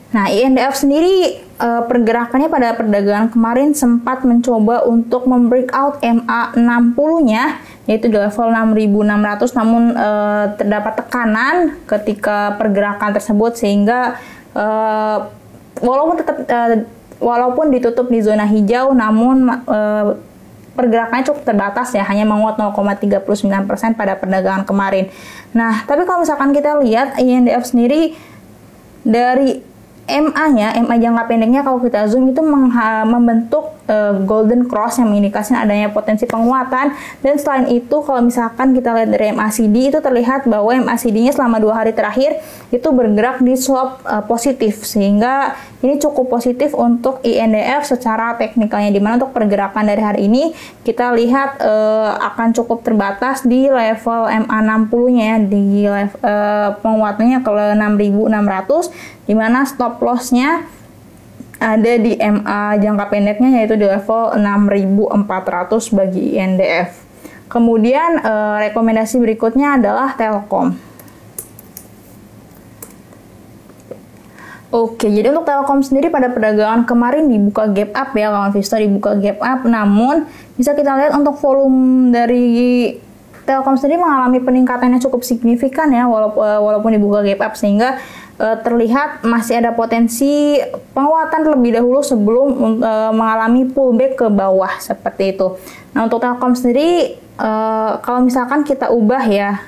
Nah, 0.10 0.26
INDF 0.26 0.74
sendiri 0.74 1.46
uh, 1.62 1.86
pergerakannya 1.86 2.50
pada 2.50 2.74
perdagangan 2.74 3.30
kemarin 3.30 3.78
sempat 3.78 4.26
mencoba 4.26 4.82
untuk 4.90 5.30
membreakout 5.30 6.02
MA60-nya 6.02 7.62
yaitu 7.86 8.06
di 8.06 8.18
level 8.18 8.54
6600 8.54 9.58
namun 9.58 9.98
uh, 9.98 10.54
terdapat 10.58 10.94
tekanan 11.02 11.56
ketika 11.90 12.54
pergerakan 12.58 13.18
tersebut 13.18 13.58
sehingga 13.58 14.18
uh, 14.54 15.26
walaupun 15.82 16.22
tetap 16.22 16.38
uh, 16.46 16.86
walaupun 17.20 17.72
ditutup 17.72 18.08
di 18.08 18.24
zona 18.24 18.48
hijau 18.48 18.96
namun 18.96 19.48
e, 19.68 19.80
pergerakannya 20.74 21.28
cukup 21.28 21.44
terbatas 21.44 21.92
ya 21.92 22.08
hanya 22.08 22.24
menguat 22.24 22.56
0,39% 22.56 24.00
pada 24.00 24.16
perdagangan 24.16 24.64
kemarin. 24.64 25.12
Nah, 25.52 25.84
tapi 25.84 26.08
kalau 26.08 26.24
misalkan 26.24 26.56
kita 26.56 26.80
lihat 26.80 27.20
INDF 27.20 27.68
sendiri 27.68 28.16
dari 29.04 29.60
MA-nya, 30.10 30.74
MA 30.82 30.96
jangka 30.98 31.24
pendeknya 31.30 31.62
kalau 31.62 31.84
kita 31.84 32.08
zoom 32.10 32.32
itu 32.32 32.42
membentuk 33.06 33.79
uh, 33.90 34.14
golden 34.24 34.70
cross 34.70 35.02
yang 35.02 35.10
mengindikasikan 35.10 35.66
adanya 35.66 35.90
potensi 35.90 36.30
penguatan. 36.30 36.94
Dan 37.26 37.36
selain 37.42 37.68
itu 37.74 38.00
kalau 38.06 38.22
misalkan 38.22 38.78
kita 38.78 38.94
lihat 38.94 39.10
dari 39.10 39.34
MACD 39.34 39.90
itu 39.90 40.00
terlihat 40.00 40.46
bahwa 40.46 40.70
MACD-nya 40.70 41.34
selama 41.34 41.58
dua 41.58 41.82
hari 41.82 41.92
terakhir 41.98 42.38
itu 42.70 42.86
bergerak 42.94 43.42
di 43.42 43.58
slope 43.58 44.06
uh, 44.06 44.22
positif. 44.24 44.86
Sehingga 44.86 45.58
ini 45.82 45.98
cukup 45.98 46.30
positif 46.30 46.78
untuk 46.78 47.20
INDF 47.26 47.90
secara 47.90 48.38
teknikalnya. 48.38 48.94
Di 48.94 49.02
mana 49.02 49.18
untuk 49.18 49.34
pergerakan 49.34 49.90
dari 49.90 50.02
hari 50.06 50.20
ini 50.30 50.54
kita 50.86 51.12
lihat 51.18 51.58
uh, 51.60 52.22
akan 52.32 52.54
cukup 52.54 52.86
terbatas 52.86 53.42
di 53.42 53.68
level 53.68 54.30
MA60-nya 54.46 55.34
di 55.50 55.90
level 55.90 56.20
uh, 56.22 56.78
penguatannya 56.80 57.40
ke 57.42 57.50
6600 57.50 59.26
di 59.30 59.34
mana 59.38 59.66
stop 59.66 60.02
loss-nya 60.02 60.79
ada 61.60 61.94
di 62.00 62.16
MA 62.16 62.80
jangka 62.80 63.06
pendeknya 63.12 63.60
yaitu 63.60 63.76
di 63.76 63.84
level 63.84 64.40
6400 64.40 65.92
bagi 65.92 66.40
INDF. 66.40 66.90
Kemudian 67.52 68.24
uh, 68.24 68.64
rekomendasi 68.64 69.20
berikutnya 69.20 69.76
adalah 69.76 70.16
Telkom. 70.16 70.90
Oke, 74.70 75.10
jadi 75.10 75.34
untuk 75.34 75.50
Telkom 75.50 75.82
sendiri 75.82 76.14
pada 76.14 76.30
perdagangan 76.30 76.86
kemarin 76.86 77.26
dibuka 77.26 77.66
gap 77.74 77.90
up 77.98 78.14
ya, 78.14 78.30
lawan 78.30 78.54
Vista 78.54 78.78
dibuka 78.78 79.18
gap 79.18 79.42
up. 79.42 79.66
Namun 79.66 80.30
bisa 80.62 80.78
kita 80.78 80.94
lihat 80.94 81.18
untuk 81.18 81.42
volume 81.42 82.14
dari 82.14 82.46
Telkom 83.50 83.82
sendiri 83.82 83.98
mengalami 83.98 84.38
peningkatan 84.38 84.94
yang 84.94 85.02
cukup 85.02 85.26
signifikan 85.26 85.90
ya, 85.90 86.06
walaupun, 86.06 86.46
eh, 86.46 86.62
walaupun 86.62 86.94
dibuka 86.94 87.26
gap 87.26 87.50
up 87.50 87.54
sehingga 87.58 87.98
uh, 88.40 88.58
terlihat 88.64 89.22
masih 89.28 89.60
ada 89.60 89.76
potensi 89.76 90.58
penguatan 90.96 91.46
terlebih 91.46 91.78
dahulu 91.78 92.00
sebelum 92.02 92.80
uh, 92.82 93.12
mengalami 93.12 93.68
pullback 93.68 94.16
ke 94.16 94.28
bawah 94.32 94.80
seperti 94.80 95.36
itu. 95.38 95.60
Nah 95.94 96.08
untuk 96.08 96.24
Telkom 96.24 96.56
sendiri, 96.56 97.20
uh, 97.38 98.00
kalau 98.02 98.24
misalkan 98.24 98.64
kita 98.64 98.90
ubah 98.90 99.24
ya 99.28 99.60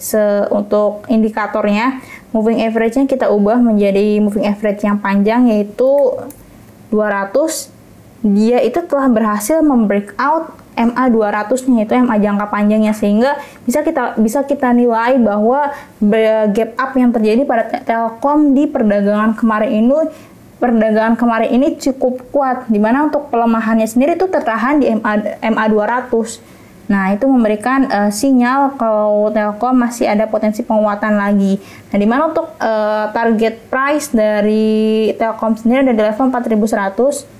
se 0.00 0.48
untuk 0.48 1.04
indikatornya 1.12 2.00
moving 2.32 2.64
average-nya 2.64 3.04
kita 3.04 3.28
ubah 3.28 3.60
menjadi 3.60 4.16
moving 4.16 4.48
average 4.48 4.80
yang 4.80 4.96
panjang 4.96 5.52
yaitu 5.52 6.16
200 6.88 7.68
dia 8.24 8.64
itu 8.64 8.80
telah 8.84 9.08
berhasil 9.12 9.60
membreakout 9.60 10.56
MA 10.78 11.04
200-nya 11.10 11.86
itu 11.86 11.92
MA 12.04 12.16
jangka 12.18 12.46
panjangnya 12.48 12.94
sehingga 12.94 13.36
bisa 13.66 13.82
kita 13.82 14.16
bisa 14.16 14.46
kita 14.46 14.70
nilai 14.70 15.18
bahwa 15.18 15.74
gap 16.54 16.70
up 16.78 16.92
yang 16.96 17.10
terjadi 17.10 17.42
pada 17.44 17.64
Telkom 17.82 18.54
di 18.54 18.70
perdagangan 18.70 19.34
kemarin 19.34 19.70
ini 19.70 19.98
perdagangan 20.60 21.16
kemarin 21.16 21.50
ini 21.50 21.68
cukup 21.80 22.28
kuat 22.30 22.68
di 22.68 22.76
mana 22.76 23.08
untuk 23.08 23.32
pelemahannya 23.32 23.88
sendiri 23.88 24.14
itu 24.14 24.28
tertahan 24.28 24.78
di 24.78 24.92
MA 24.92 25.40
MA 25.40 25.64
200 25.68 26.60
Nah, 26.90 27.14
itu 27.14 27.22
memberikan 27.30 27.86
uh, 27.86 28.10
sinyal 28.10 28.74
kalau 28.74 29.30
Telkom 29.30 29.78
masih 29.78 30.10
ada 30.10 30.26
potensi 30.26 30.66
penguatan 30.66 31.14
lagi. 31.14 31.54
Nah, 31.94 31.96
di 32.02 32.06
mana 32.10 32.34
untuk 32.34 32.50
uh, 32.58 33.14
target 33.14 33.70
price 33.70 34.10
dari 34.10 35.14
Telkom 35.14 35.54
sendiri 35.54 35.86
ada 35.86 35.94
di 35.94 36.02
level 36.02 36.34
4100. 36.34 37.39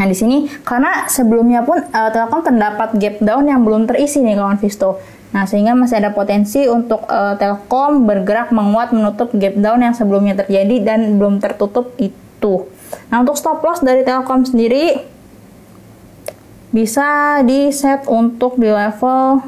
Nah, 0.00 0.08
di 0.08 0.16
sini 0.16 0.48
karena 0.64 1.04
sebelumnya 1.12 1.60
pun 1.60 1.76
uh, 1.76 2.08
Telkom 2.08 2.40
terdapat 2.40 2.96
gap 2.96 3.20
down 3.20 3.44
yang 3.44 3.60
belum 3.60 3.84
terisi 3.84 4.24
nih 4.24 4.40
kawan 4.40 4.56
Visto. 4.56 4.96
Nah, 5.36 5.44
sehingga 5.44 5.76
masih 5.76 6.00
ada 6.00 6.16
potensi 6.16 6.64
untuk 6.64 7.04
uh, 7.04 7.36
Telkom 7.36 8.08
bergerak 8.08 8.48
menguat 8.48 8.96
menutup 8.96 9.28
gap 9.36 9.60
down 9.60 9.84
yang 9.84 9.92
sebelumnya 9.92 10.40
terjadi 10.40 10.80
dan 10.80 11.20
belum 11.20 11.44
tertutup 11.44 11.92
itu. 12.00 12.64
Nah, 13.12 13.20
untuk 13.20 13.36
stop 13.36 13.60
loss 13.60 13.84
dari 13.84 14.00
Telkom 14.00 14.48
sendiri 14.48 15.04
bisa 16.72 17.44
di 17.44 17.68
set 17.68 18.08
untuk 18.08 18.56
di 18.56 18.72
level 18.72 19.44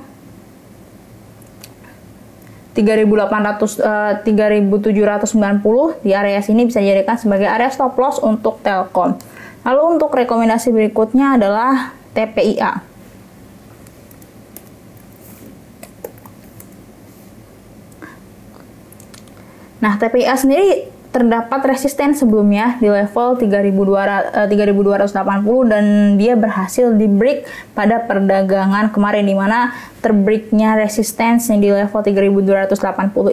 3800 2.76 3.80
uh, 3.80 4.20
3790 4.20 6.04
di 6.04 6.12
area 6.12 6.44
sini 6.44 6.68
bisa 6.68 6.84
dijadikan 6.84 7.16
sebagai 7.16 7.48
area 7.48 7.72
stop 7.72 7.96
loss 7.96 8.20
untuk 8.20 8.60
Telkom. 8.60 9.31
Lalu 9.62 9.82
untuk 9.98 10.10
rekomendasi 10.12 10.74
berikutnya 10.74 11.38
adalah 11.38 11.94
TPIA. 12.12 12.82
Nah, 19.82 19.98
TPIA 19.98 20.38
sendiri 20.38 20.91
terdapat 21.12 21.60
resisten 21.68 22.16
sebelumnya 22.16 22.80
di 22.80 22.88
level 22.88 23.36
3280 23.36 24.32
eh, 24.32 25.64
dan 25.68 25.84
dia 26.16 26.32
berhasil 26.34 26.88
di 26.96 27.04
break 27.04 27.44
pada 27.76 28.00
perdagangan 28.08 28.88
kemarin 28.88 29.28
di 29.28 29.36
mana 29.36 29.76
terbreaknya 30.02 30.74
resistance 30.74 31.46
yang 31.52 31.62
di 31.62 31.70
level 31.70 32.02
3280 32.02 32.74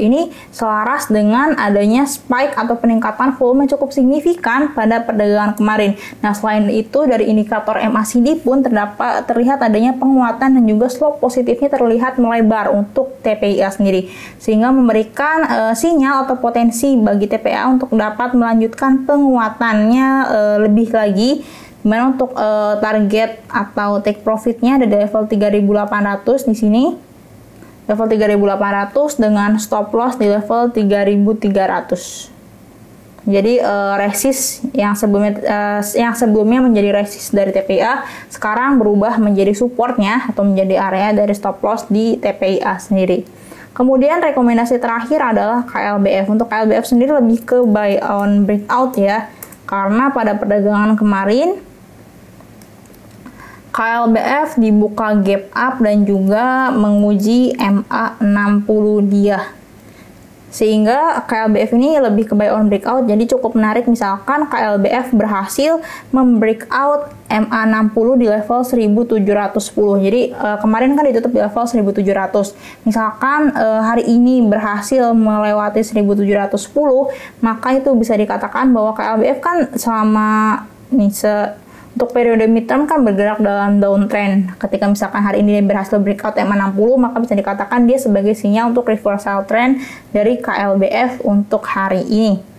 ini 0.05 0.29
selaras 0.53 1.09
dengan 1.09 1.57
adanya 1.57 2.05
spike 2.05 2.53
atau 2.53 2.77
peningkatan 2.77 3.33
volume 3.39 3.65
cukup 3.65 3.89
signifikan 3.89 4.75
pada 4.77 5.01
perdagangan 5.01 5.57
kemarin. 5.57 5.97
Nah, 6.21 6.37
selain 6.37 6.69
itu 6.69 7.09
dari 7.09 7.31
indikator 7.31 7.81
MACD 7.81 8.43
pun 8.45 8.61
terdapat 8.61 9.25
terlihat 9.25 9.65
adanya 9.65 9.97
penguatan 9.97 10.61
dan 10.61 10.63
juga 10.67 10.91
slope 10.93 11.17
positifnya 11.17 11.73
terlihat 11.73 12.21
melebar 12.21 12.69
untuk 12.69 13.17
TPIA 13.25 13.73
sendiri 13.73 14.11
sehingga 14.37 14.69
memberikan 14.69 15.41
uh, 15.49 15.73
sinyal 15.73 16.29
atau 16.29 16.37
potensi 16.37 16.93
bagi 16.93 17.25
TPA 17.25 17.68
untuk 17.77 17.93
dapat 17.93 18.33
melanjutkan 18.33 19.05
penguatannya 19.05 20.09
uh, 20.29 20.57
lebih 20.65 20.89
lagi 20.93 21.43
Di 21.79 21.87
mana 21.87 22.11
untuk 22.11 22.35
uh, 22.35 22.75
target 22.83 23.39
atau 23.47 24.03
take 24.03 24.19
profitnya 24.19 24.75
ada 24.75 24.83
di 24.83 24.99
level 24.99 25.31
3800 25.31 26.51
di 26.51 26.55
sini. 26.57 26.83
Level 27.87 28.05
3800 28.05 29.15
dengan 29.15 29.55
stop 29.55 29.87
loss 29.95 30.19
di 30.19 30.27
level 30.27 30.75
3300. 30.75 32.39
Jadi 33.29 33.63
uh, 33.63 33.95
resist 33.95 34.65
yang 34.71 34.97
sebelumnya 34.97 35.39
uh, 35.43 35.81
yang 35.95 36.15
sebelumnya 36.15 36.63
menjadi 36.63 36.89
resist 37.03 37.35
dari 37.35 37.51
TPA 37.51 38.03
sekarang 38.31 38.79
berubah 38.79 39.21
menjadi 39.21 39.51
supportnya 39.53 40.27
atau 40.27 40.47
menjadi 40.47 40.79
area 40.79 41.09
dari 41.13 41.31
stop 41.35 41.59
loss 41.61 41.85
di 41.87 42.15
TPA 42.17 42.75
sendiri. 42.79 43.23
Kemudian 43.79 44.19
rekomendasi 44.19 44.75
terakhir 44.75 45.23
adalah 45.23 45.63
KLBF. 45.63 46.27
Untuk 46.27 46.51
KLBF 46.51 46.83
sendiri 46.83 47.15
lebih 47.15 47.47
ke 47.47 47.63
buy 47.63 47.95
on 48.03 48.43
breakout 48.43 48.99
ya. 48.99 49.31
Karena 49.63 50.11
pada 50.11 50.35
perdagangan 50.35 50.99
kemarin 50.99 51.63
KLBF 53.71 54.59
dibuka 54.59 55.15
gap 55.23 55.47
up 55.55 55.79
dan 55.79 56.03
juga 56.03 56.75
menguji 56.75 57.55
MA60 57.55 58.83
dia. 59.07 59.47
Sehingga 60.49 61.23
KLBF 61.29 61.77
ini 61.77 62.01
lebih 62.01 62.29
ke 62.29 62.33
buy 62.33 62.49
on 62.49 62.67
breakout 62.67 63.05
jadi 63.05 63.23
cukup 63.29 63.53
menarik 63.53 63.85
misalkan 63.85 64.49
KLBF 64.49 65.13
berhasil 65.13 65.81
membreakout 66.09 67.13
MA60 67.29 68.07
di 68.17 68.25
level 68.25 68.59
1710. 68.65 70.05
Jadi 70.05 70.21
uh, 70.33 70.57
kemarin 70.57 70.97
kan 70.97 71.05
ditutup 71.05 71.31
di 71.31 71.39
level 71.39 71.63
1700. 71.63 72.89
Misalkan 72.89 73.53
uh, 73.53 73.85
hari 73.85 74.09
ini 74.09 74.41
berhasil 74.49 75.13
melewati 75.13 75.85
1710, 75.85 76.57
maka 77.45 77.67
itu 77.77 77.89
bisa 77.93 78.17
dikatakan 78.17 78.73
bahwa 78.73 78.97
KLBF 78.97 79.37
kan 79.39 79.57
selama 79.77 80.29
nih 80.89 81.13
se 81.13 81.33
untuk 81.95 82.13
periode 82.13 82.45
midterm 82.45 82.85
kan 82.85 83.01
bergerak 83.01 83.41
dalam 83.41 83.81
downtrend. 83.81 84.53
Ketika 84.61 84.85
misalkan 84.85 85.21
hari 85.25 85.41
ini 85.41 85.57
dia 85.57 85.65
berhasil 85.65 85.97
breakout 85.97 86.37
M60, 86.37 86.89
maka 87.01 87.17
bisa 87.17 87.33
dikatakan 87.33 87.89
dia 87.89 87.97
sebagai 87.97 88.37
sinyal 88.37 88.71
untuk 88.71 88.87
reversal 88.87 89.43
trend 89.49 89.81
dari 90.13 90.37
KLBF 90.37 91.25
untuk 91.25 91.65
hari 91.65 92.05
ini. 92.05 92.58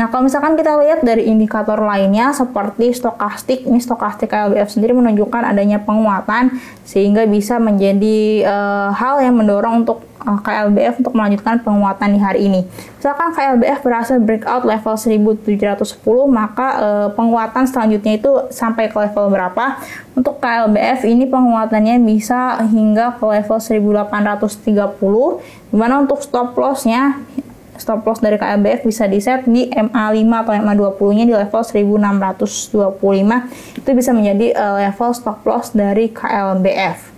Nah, 0.00 0.08
kalau 0.08 0.24
misalkan 0.24 0.56
kita 0.56 0.80
lihat 0.80 1.04
dari 1.04 1.28
indikator 1.28 1.76
lainnya 1.76 2.32
seperti 2.32 2.96
stokastik, 2.96 3.68
ini 3.68 3.84
stokastik 3.84 4.32
KLBF 4.32 4.72
sendiri 4.72 4.96
menunjukkan 4.96 5.44
adanya 5.44 5.76
penguatan 5.76 6.56
sehingga 6.88 7.28
bisa 7.28 7.60
menjadi 7.60 8.48
uh, 8.48 8.96
hal 8.96 9.20
yang 9.20 9.36
mendorong 9.36 9.84
untuk 9.84 10.00
eh, 10.24 10.40
KLBF 10.40 11.04
untuk 11.04 11.12
melanjutkan 11.12 11.60
penguatan 11.60 12.16
di 12.16 12.20
hari 12.24 12.48
ini. 12.48 12.64
Misalkan 12.96 13.36
KLBF 13.36 13.84
berhasil 13.84 14.16
breakout 14.24 14.64
level 14.64 14.96
1710, 14.96 16.00
maka 16.32 16.68
uh, 16.80 17.08
penguatan 17.12 17.68
selanjutnya 17.68 18.16
itu 18.16 18.48
sampai 18.48 18.88
ke 18.88 18.96
level 18.96 19.28
berapa? 19.28 19.84
Untuk 20.16 20.40
KLBF 20.40 21.04
ini 21.04 21.28
penguatannya 21.28 22.00
bisa 22.00 22.56
hingga 22.72 23.20
ke 23.20 23.24
level 23.28 23.60
1830, 23.60 24.48
di 25.68 25.76
mana 25.76 26.00
untuk 26.00 26.24
stop 26.24 26.56
lossnya 26.56 27.20
stop 27.80 28.04
loss 28.04 28.20
dari 28.20 28.36
KLBF 28.36 28.84
bisa 28.84 29.08
di 29.08 29.18
set 29.18 29.48
di 29.48 29.72
MA5 29.72 30.28
atau 30.28 30.52
MA20 30.52 31.08
nya 31.16 31.24
di 31.24 31.34
level 31.34 31.62
1625 31.64 33.80
itu 33.80 33.90
bisa 33.96 34.10
menjadi 34.12 34.46
uh, 34.54 34.76
level 34.84 35.10
stop 35.16 35.40
loss 35.48 35.72
dari 35.72 36.12
KLBF 36.12 37.10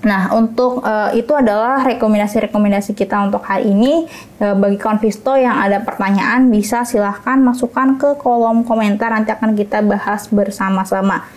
Nah, 0.00 0.32
untuk 0.32 0.80
uh, 0.80 1.12
itu 1.12 1.28
adalah 1.36 1.84
rekomendasi-rekomendasi 1.84 2.96
kita 2.96 3.20
untuk 3.20 3.44
hari 3.44 3.68
ini. 3.68 4.08
Uh, 4.40 4.56
bagi 4.56 4.80
konvisto 4.80 5.36
yang 5.36 5.60
ada 5.60 5.84
pertanyaan, 5.84 6.48
bisa 6.48 6.88
silahkan 6.88 7.36
masukkan 7.36 8.00
ke 8.00 8.16
kolom 8.16 8.64
komentar, 8.64 9.12
nanti 9.12 9.36
akan 9.36 9.52
kita 9.52 9.84
bahas 9.84 10.24
bersama-sama. 10.32 11.28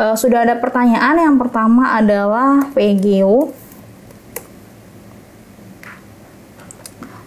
Uh, 0.00 0.16
sudah 0.16 0.48
ada 0.48 0.56
pertanyaan, 0.56 1.20
yang 1.20 1.36
pertama 1.36 2.00
adalah 2.00 2.64
PGO. 2.72 3.52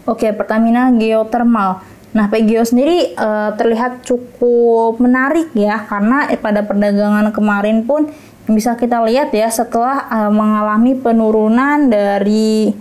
Oke, 0.04 0.36
Pertamina 0.36 0.92
Geothermal. 0.92 1.80
Nah, 2.14 2.30
PGO 2.30 2.62
sendiri 2.62 3.16
uh, 3.16 3.56
terlihat 3.56 4.06
cukup 4.06 5.00
menarik 5.00 5.50
ya, 5.56 5.82
karena 5.88 6.30
pada 6.38 6.62
perdagangan 6.62 7.32
kemarin 7.32 7.88
pun 7.88 8.12
bisa 8.44 8.76
kita 8.76 9.00
lihat 9.08 9.32
ya 9.32 9.48
setelah 9.48 10.04
uh, 10.12 10.32
mengalami 10.32 11.00
penurunan 11.00 11.88
dari 11.88 12.76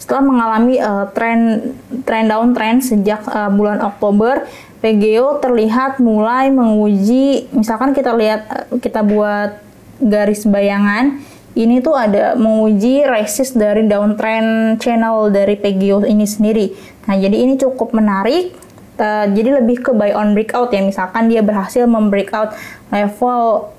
setelah 0.00 0.24
mengalami 0.24 0.80
uh, 0.80 1.04
tren 1.12 1.74
tren 2.08 2.32
downtrend 2.32 2.80
sejak 2.80 3.20
uh, 3.28 3.52
bulan 3.52 3.84
Oktober 3.84 4.48
PGO 4.80 5.36
terlihat 5.44 6.00
mulai 6.00 6.48
menguji 6.48 7.52
misalkan 7.52 7.92
kita 7.92 8.16
lihat 8.16 8.72
kita 8.80 9.04
buat 9.04 9.60
garis 10.00 10.48
bayangan 10.48 11.20
ini 11.56 11.80
tuh 11.80 11.96
ada 11.96 12.36
menguji 12.36 13.08
resist 13.08 13.56
dari 13.56 13.88
downtrend 13.88 14.80
channel 14.82 15.32
dari 15.32 15.56
PGO 15.56 16.04
ini 16.04 16.28
sendiri. 16.28 16.72
Nah, 17.08 17.16
jadi 17.16 17.36
ini 17.36 17.56
cukup 17.56 17.96
menarik. 17.96 18.52
Uh, 18.98 19.30
jadi 19.30 19.62
lebih 19.62 19.78
ke 19.78 19.94
buy 19.94 20.10
on 20.10 20.34
breakout 20.34 20.74
ya. 20.74 20.82
Misalkan 20.82 21.30
dia 21.30 21.40
berhasil 21.40 21.86
membreakout 21.86 22.52
level 22.90 23.70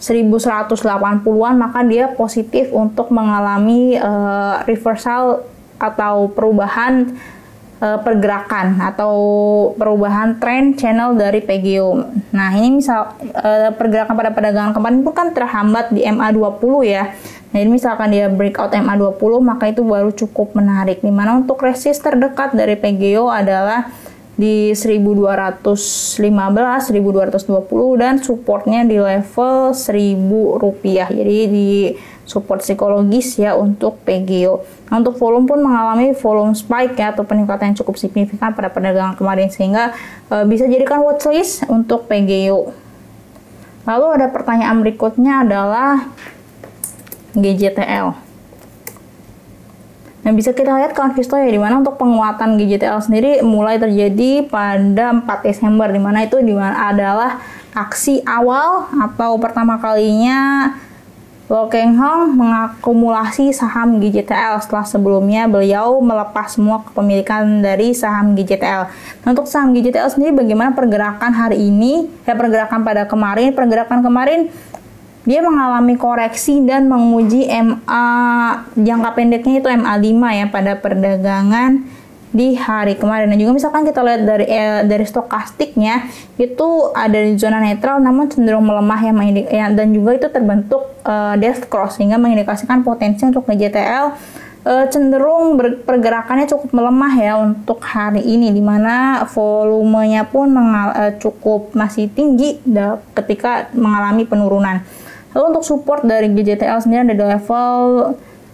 1180-an 0.00 1.54
maka 1.56 1.80
dia 1.84 2.12
positif 2.12 2.68
untuk 2.72 3.08
mengalami 3.08 3.96
uh, 3.96 4.64
reversal 4.68 5.44
atau 5.80 6.28
perubahan 6.32 7.16
uh, 7.80 7.98
pergerakan 8.02 8.78
atau 8.78 9.14
perubahan 9.74 10.38
tren 10.38 10.74
channel 10.78 11.16
dari 11.18 11.40
PGO. 11.42 12.06
Nah, 12.30 12.54
ini 12.54 12.82
misal 12.82 13.14
uh, 13.34 13.70
pergerakan 13.74 14.14
pada 14.14 14.30
perdagangan 14.34 14.72
kemarin 14.76 15.02
itu 15.02 15.12
kan 15.14 15.28
terhambat 15.32 15.90
di 15.90 16.06
MA20 16.06 16.74
ya. 16.86 17.04
Nah, 17.54 17.58
ini 17.62 17.70
misalkan 17.78 18.10
dia 18.10 18.26
breakout 18.26 18.74
MA20 18.74 19.32
maka 19.42 19.70
itu 19.70 19.82
baru 19.86 20.10
cukup 20.10 20.58
menarik. 20.58 21.02
Di 21.02 21.10
mana 21.10 21.38
untuk 21.38 21.62
resist 21.62 22.02
terdekat 22.02 22.54
dari 22.54 22.74
PGO 22.74 23.30
adalah 23.30 23.90
di 24.34 24.74
1215, 24.74 26.18
1220 26.18 28.02
dan 28.02 28.18
supportnya 28.18 28.82
di 28.82 28.98
level 28.98 29.70
1000 29.70 30.58
rupiah. 30.58 31.06
Jadi 31.06 31.38
di 31.46 31.70
support 32.24 32.64
psikologis 32.64 33.36
ya 33.36 33.54
untuk 33.54 34.00
PGO. 34.02 34.64
Nah, 34.90 35.04
untuk 35.04 35.20
volume 35.20 35.46
pun 35.46 35.60
mengalami 35.60 36.16
volume 36.16 36.56
spike 36.56 36.96
ya 36.96 37.12
atau 37.12 37.22
peningkatan 37.22 37.72
yang 37.72 37.78
cukup 37.78 38.00
signifikan 38.00 38.56
pada 38.56 38.72
perdagangan 38.72 39.14
kemarin 39.14 39.52
sehingga 39.52 39.92
e, 40.32 40.36
bisa 40.48 40.64
jadikan 40.64 41.04
watchlist 41.04 41.68
untuk 41.68 42.08
PGO. 42.08 42.72
Lalu 43.84 44.06
ada 44.16 44.26
pertanyaan 44.32 44.80
berikutnya 44.80 45.44
adalah 45.44 46.08
GJTL. 47.36 48.23
Nah, 50.24 50.32
bisa 50.32 50.56
kita 50.56 50.72
lihat 50.72 50.96
kawan 50.96 51.12
Visto 51.12 51.36
ya, 51.36 51.44
di 51.44 51.60
mana 51.60 51.84
untuk 51.84 52.00
penguatan 52.00 52.56
GJTL 52.56 53.00
sendiri 53.04 53.32
mulai 53.44 53.76
terjadi 53.76 54.48
pada 54.48 55.12
4 55.12 55.44
Desember, 55.44 55.92
di 55.92 56.00
mana 56.00 56.24
itu 56.24 56.40
di 56.40 56.56
mana 56.56 56.88
adalah 56.88 57.44
aksi 57.76 58.24
awal 58.24 58.88
atau 58.88 59.36
pertama 59.36 59.76
kalinya 59.76 60.72
Lo 61.44 61.68
Keng 61.68 61.92
Hong 62.00 62.40
mengakumulasi 62.40 63.52
saham 63.52 64.00
GJTL 64.00 64.64
setelah 64.64 64.88
sebelumnya 64.88 65.44
beliau 65.44 66.00
melepas 66.00 66.56
semua 66.56 66.80
kepemilikan 66.88 67.60
dari 67.60 67.92
saham 67.92 68.32
GJTL. 68.32 68.88
Nah, 69.20 69.28
untuk 69.28 69.44
saham 69.44 69.76
GJTL 69.76 70.08
sendiri 70.08 70.32
bagaimana 70.32 70.72
pergerakan 70.72 71.36
hari 71.36 71.68
ini? 71.68 72.08
Ya 72.24 72.32
pergerakan 72.32 72.80
pada 72.80 73.04
kemarin, 73.04 73.52
pergerakan 73.52 74.00
kemarin 74.00 74.48
dia 75.24 75.40
mengalami 75.40 75.96
koreksi 75.96 76.60
dan 76.68 76.84
menguji 76.84 77.48
MA 77.48 78.04
jangka 78.76 79.10
pendeknya 79.16 79.54
itu 79.64 79.68
MA5 79.72 80.12
ya 80.20 80.46
pada 80.52 80.72
perdagangan 80.76 81.80
di 82.34 82.58
hari 82.58 82.98
kemarin. 82.98 83.30
Dan 83.32 83.38
juga 83.40 83.56
misalkan 83.56 83.88
kita 83.88 84.04
lihat 84.04 84.20
dari 84.26 84.46
eh, 84.50 84.82
dari 84.84 85.06
stokastiknya 85.06 86.10
itu 86.36 86.92
ada 86.92 87.14
di 87.14 87.38
zona 87.40 87.62
netral 87.62 88.02
namun 88.02 88.28
cenderung 88.28 88.66
melemah 88.66 89.00
ya, 89.00 89.12
ya 89.48 89.66
dan 89.72 89.94
juga 89.94 90.18
itu 90.18 90.26
terbentuk 90.28 90.82
uh, 91.06 91.38
death 91.38 91.70
cross 91.70 91.96
sehingga 91.96 92.18
mengindikasikan 92.18 92.82
potensi 92.82 93.22
untuk 93.22 93.46
GTL 93.46 94.06
uh, 94.66 94.84
cenderung 94.90 95.54
pergerakannya 95.86 96.50
cukup 96.50 96.74
melemah 96.74 97.14
ya 97.14 97.32
untuk 97.38 97.78
hari 97.86 98.20
ini 98.20 98.50
di 98.50 98.60
mana 98.60 99.22
volumenya 99.30 100.26
pun 100.26 100.50
mengal 100.50 100.88
uh, 100.90 101.12
cukup 101.22 101.70
masih 101.72 102.10
tinggi 102.10 102.58
ketika 103.14 103.70
mengalami 103.72 104.26
penurunan. 104.26 104.82
Lalu 105.34 105.44
untuk 105.50 105.66
support 105.66 106.06
dari 106.06 106.30
GJTL 106.30 106.78
sendiri 106.78 107.10
ada 107.10 107.14
di 107.18 107.24
level 107.26 107.74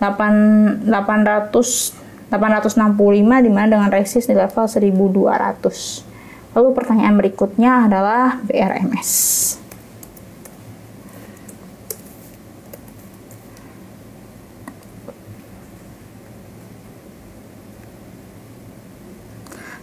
8, 0.01 0.89
800 0.89 2.01
865 2.31 3.43
di 3.43 3.51
mana 3.51 3.67
dengan 3.67 3.91
resist 3.91 4.31
di 4.31 4.39
level 4.39 4.65
1200. 4.71 6.55
Lalu 6.55 6.69
pertanyaan 6.75 7.19
berikutnya 7.19 7.91
adalah 7.91 8.39
BRMS. 8.47 9.11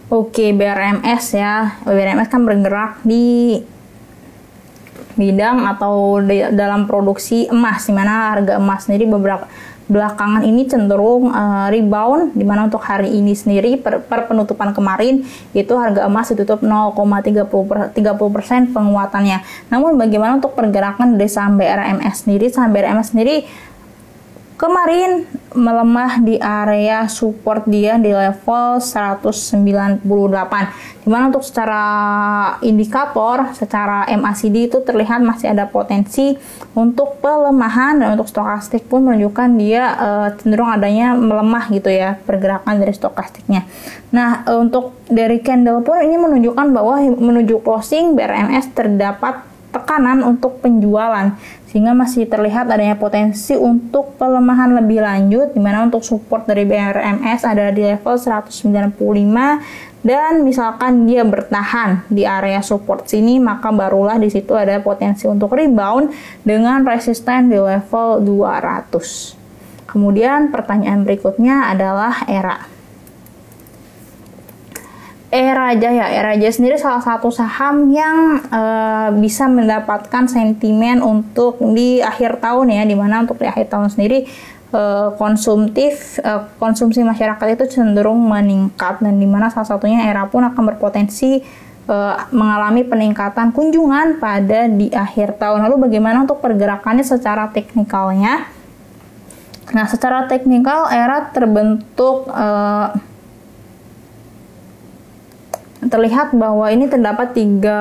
Oke, 0.08 0.56
BRMS 0.56 1.36
ya. 1.36 1.76
BRMS 1.84 2.32
kan 2.32 2.40
bergerak 2.48 3.04
di 3.04 3.60
bidang 5.18 5.66
atau 5.66 6.22
di, 6.22 6.40
dalam 6.54 6.86
produksi 6.86 7.50
emas 7.50 7.84
di 7.84 7.92
mana 7.92 8.32
harga 8.32 8.56
emas 8.56 8.86
sendiri 8.86 9.10
beberapa 9.10 9.50
belakangan 9.88 10.44
ini 10.44 10.68
cenderung 10.68 11.32
uh, 11.32 11.72
rebound 11.72 12.36
di 12.36 12.44
mana 12.44 12.68
untuk 12.68 12.84
hari 12.84 13.08
ini 13.08 13.32
sendiri 13.32 13.80
per, 13.80 14.04
per 14.04 14.28
penutupan 14.28 14.76
kemarin 14.76 15.24
itu 15.56 15.72
harga 15.74 16.04
emas 16.04 16.28
ditutup 16.28 16.60
0,30 16.60 17.96
persen 18.28 18.68
penguatannya. 18.70 19.40
Namun 19.72 19.96
bagaimana 19.96 20.36
untuk 20.36 20.52
pergerakan 20.52 21.16
dari 21.16 21.32
saham 21.32 21.56
BRMS 21.56 22.28
sendiri? 22.28 22.52
Saham 22.52 22.70
BRMS 22.76 23.16
sendiri 23.16 23.48
kemarin 24.58 25.22
melemah 25.54 26.20
di 26.20 26.36
area 26.36 27.06
support 27.06 27.64
dia 27.64 27.96
di 27.96 28.10
level 28.10 28.82
198 28.82 30.02
di 30.02 31.08
mana 31.08 31.30
untuk 31.32 31.46
secara 31.46 31.84
indikator 32.60 33.54
secara 33.54 34.04
MACD 34.12 34.68
itu 34.68 34.82
terlihat 34.82 35.22
masih 35.22 35.54
ada 35.54 35.70
potensi 35.70 36.36
untuk 36.74 37.22
pelemahan 37.22 38.02
dan 38.02 38.18
untuk 38.18 38.28
stokastik 38.28 38.84
pun 38.90 39.06
menunjukkan 39.08 39.48
dia 39.56 39.94
uh, 39.94 40.28
cenderung 40.36 40.68
adanya 40.68 41.14
melemah 41.14 41.70
gitu 41.72 41.88
ya 41.88 42.18
pergerakan 42.26 42.82
dari 42.82 42.92
stokastiknya. 42.92 43.64
Nah 44.10 44.42
uh, 44.44 44.58
untuk 44.58 44.98
dari 45.06 45.38
candle 45.40 45.80
pun 45.86 46.02
ini 46.02 46.18
menunjukkan 46.18 46.66
bahwa 46.74 47.00
menuju 47.00 47.62
closing 47.62 48.18
BRMS 48.18 48.74
terdapat 48.74 49.48
tekanan 49.72 50.24
untuk 50.24 50.60
penjualan 50.64 51.36
sehingga 51.68 51.92
masih 51.92 52.24
terlihat 52.24 52.64
adanya 52.72 52.96
potensi 52.96 53.52
untuk 53.52 54.16
pelemahan 54.16 54.72
lebih 54.80 55.04
lanjut 55.04 55.52
di 55.52 55.60
mana 55.60 55.84
untuk 55.84 56.00
support 56.00 56.48
dari 56.48 56.64
BRMS 56.64 57.44
ada 57.44 57.68
di 57.68 57.84
level 57.84 58.16
195 58.16 58.96
dan 60.00 60.32
misalkan 60.46 61.04
dia 61.04 61.28
bertahan 61.28 62.08
di 62.08 62.24
area 62.24 62.64
support 62.64 63.04
sini 63.04 63.36
maka 63.36 63.68
barulah 63.68 64.16
di 64.16 64.32
situ 64.32 64.56
ada 64.56 64.80
potensi 64.80 65.28
untuk 65.28 65.52
rebound 65.52 66.08
dengan 66.40 66.88
resisten 66.88 67.52
di 67.52 67.60
level 67.60 68.24
200. 68.24 69.36
Kemudian 69.88 70.48
pertanyaan 70.48 71.04
berikutnya 71.04 71.68
adalah 71.68 72.24
era. 72.28 72.77
Era 75.28 75.76
Jaya, 75.76 76.08
Era 76.08 76.32
Jaya 76.40 76.48
sendiri 76.48 76.80
salah 76.80 77.04
satu 77.04 77.28
saham 77.28 77.92
yang 77.92 78.40
uh, 78.48 79.12
bisa 79.12 79.44
mendapatkan 79.44 80.24
sentimen 80.24 81.04
untuk 81.04 81.60
di 81.76 82.00
akhir 82.00 82.40
tahun 82.40 82.72
ya, 82.72 82.82
di 82.88 82.96
mana 82.96 83.28
untuk 83.28 83.36
di 83.36 83.44
akhir 83.44 83.68
tahun 83.68 83.92
sendiri 83.92 84.24
uh, 84.72 85.12
konsumtif 85.20 86.16
uh, 86.24 86.48
konsumsi 86.56 87.04
masyarakat 87.04 87.60
itu 87.60 87.76
cenderung 87.76 88.24
meningkat 88.24 89.04
dan 89.04 89.20
di 89.20 89.28
mana 89.28 89.52
salah 89.52 89.68
satunya 89.68 90.08
Era 90.08 90.24
pun 90.32 90.48
akan 90.48 90.62
berpotensi 90.64 91.44
uh, 91.92 92.16
mengalami 92.32 92.88
peningkatan 92.88 93.52
kunjungan 93.52 94.16
pada 94.16 94.64
di 94.64 94.88
akhir 94.88 95.36
tahun. 95.36 95.60
Lalu 95.68 95.92
bagaimana 95.92 96.24
untuk 96.24 96.40
pergerakannya 96.40 97.04
secara 97.04 97.52
teknikalnya? 97.52 98.48
Nah, 99.76 99.84
secara 99.84 100.24
teknikal 100.24 100.88
Era 100.88 101.28
terbentuk 101.28 102.32
uh, 102.32 102.96
terlihat 105.78 106.34
bahwa 106.34 106.66
ini 106.74 106.90
terdapat 106.90 107.38
tiga 107.38 107.78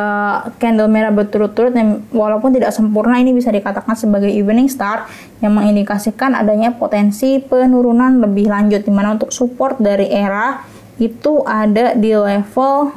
candle 0.62 0.86
merah 0.86 1.10
berturut-turut 1.10 1.74
yang 1.74 2.06
walaupun 2.14 2.54
tidak 2.54 2.70
sempurna 2.70 3.18
ini 3.18 3.34
bisa 3.34 3.50
dikatakan 3.50 3.98
sebagai 3.98 4.30
evening 4.30 4.70
star 4.70 5.10
yang 5.42 5.58
mengindikasikan 5.58 6.38
adanya 6.38 6.78
potensi 6.78 7.42
penurunan 7.42 8.22
lebih 8.22 8.54
lanjut 8.54 8.86
di 8.86 8.94
mana 8.94 9.18
untuk 9.18 9.34
support 9.34 9.82
dari 9.82 10.14
era 10.14 10.62
itu 11.02 11.42
ada 11.42 11.98
di 11.98 12.14
level 12.14 12.94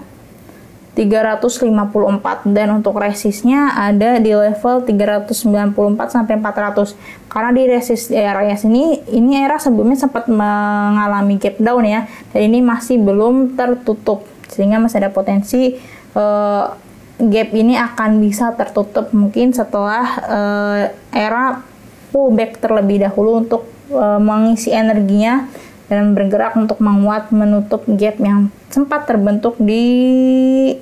354 0.92 2.52
dan 2.52 2.68
untuk 2.76 3.00
resistnya 3.00 3.72
ada 3.72 4.20
di 4.20 4.36
level 4.36 4.84
394 4.84 6.12
sampai 6.12 6.36
400 6.36 6.92
karena 7.32 7.50
di 7.56 7.62
resist 7.72 8.12
area 8.12 8.52
sini 8.52 9.00
ini 9.08 9.40
era 9.40 9.56
sebelumnya 9.56 9.96
sempat 9.96 10.28
mengalami 10.28 11.40
gap 11.40 11.56
down 11.56 11.88
ya 11.88 12.04
dan 12.36 12.40
ini 12.52 12.60
masih 12.60 13.00
belum 13.00 13.56
tertutup 13.56 14.28
sehingga 14.50 14.82
masih 14.82 15.06
ada 15.06 15.10
potensi 15.14 15.78
uh, 16.18 16.74
gap 17.20 17.50
ini 17.52 17.76
akan 17.78 18.18
bisa 18.18 18.52
tertutup 18.56 19.12
mungkin 19.14 19.54
setelah 19.54 20.04
uh, 20.26 20.82
era 21.14 21.62
pullback 22.10 22.58
terlebih 22.58 23.06
dahulu 23.06 23.46
untuk 23.46 23.62
uh, 23.94 24.18
mengisi 24.18 24.74
energinya 24.74 25.46
dan 25.90 26.14
bergerak 26.14 26.54
untuk 26.54 26.78
menguat 26.78 27.34
menutup 27.34 27.82
gap 27.98 28.18
yang 28.22 28.50
sempat 28.70 29.10
terbentuk 29.10 29.58
di 29.58 30.78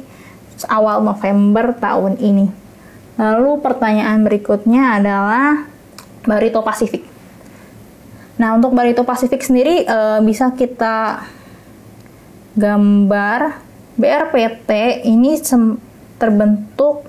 awal 0.68 1.00
November 1.00 1.72
tahun 1.72 2.20
ini. 2.20 2.46
Lalu 3.18 3.58
pertanyaan 3.64 4.22
berikutnya 4.22 5.00
adalah 5.00 5.66
Barito 6.28 6.60
Pasifik. 6.60 7.02
Nah, 8.38 8.54
untuk 8.54 8.76
Barito 8.76 9.02
Pasifik 9.02 9.42
sendiri 9.42 9.82
e, 9.82 9.98
bisa 10.22 10.54
kita 10.54 11.26
gambar 12.58 13.62
BRPT 13.94 15.02
ini 15.06 15.38
terbentuk 16.18 17.06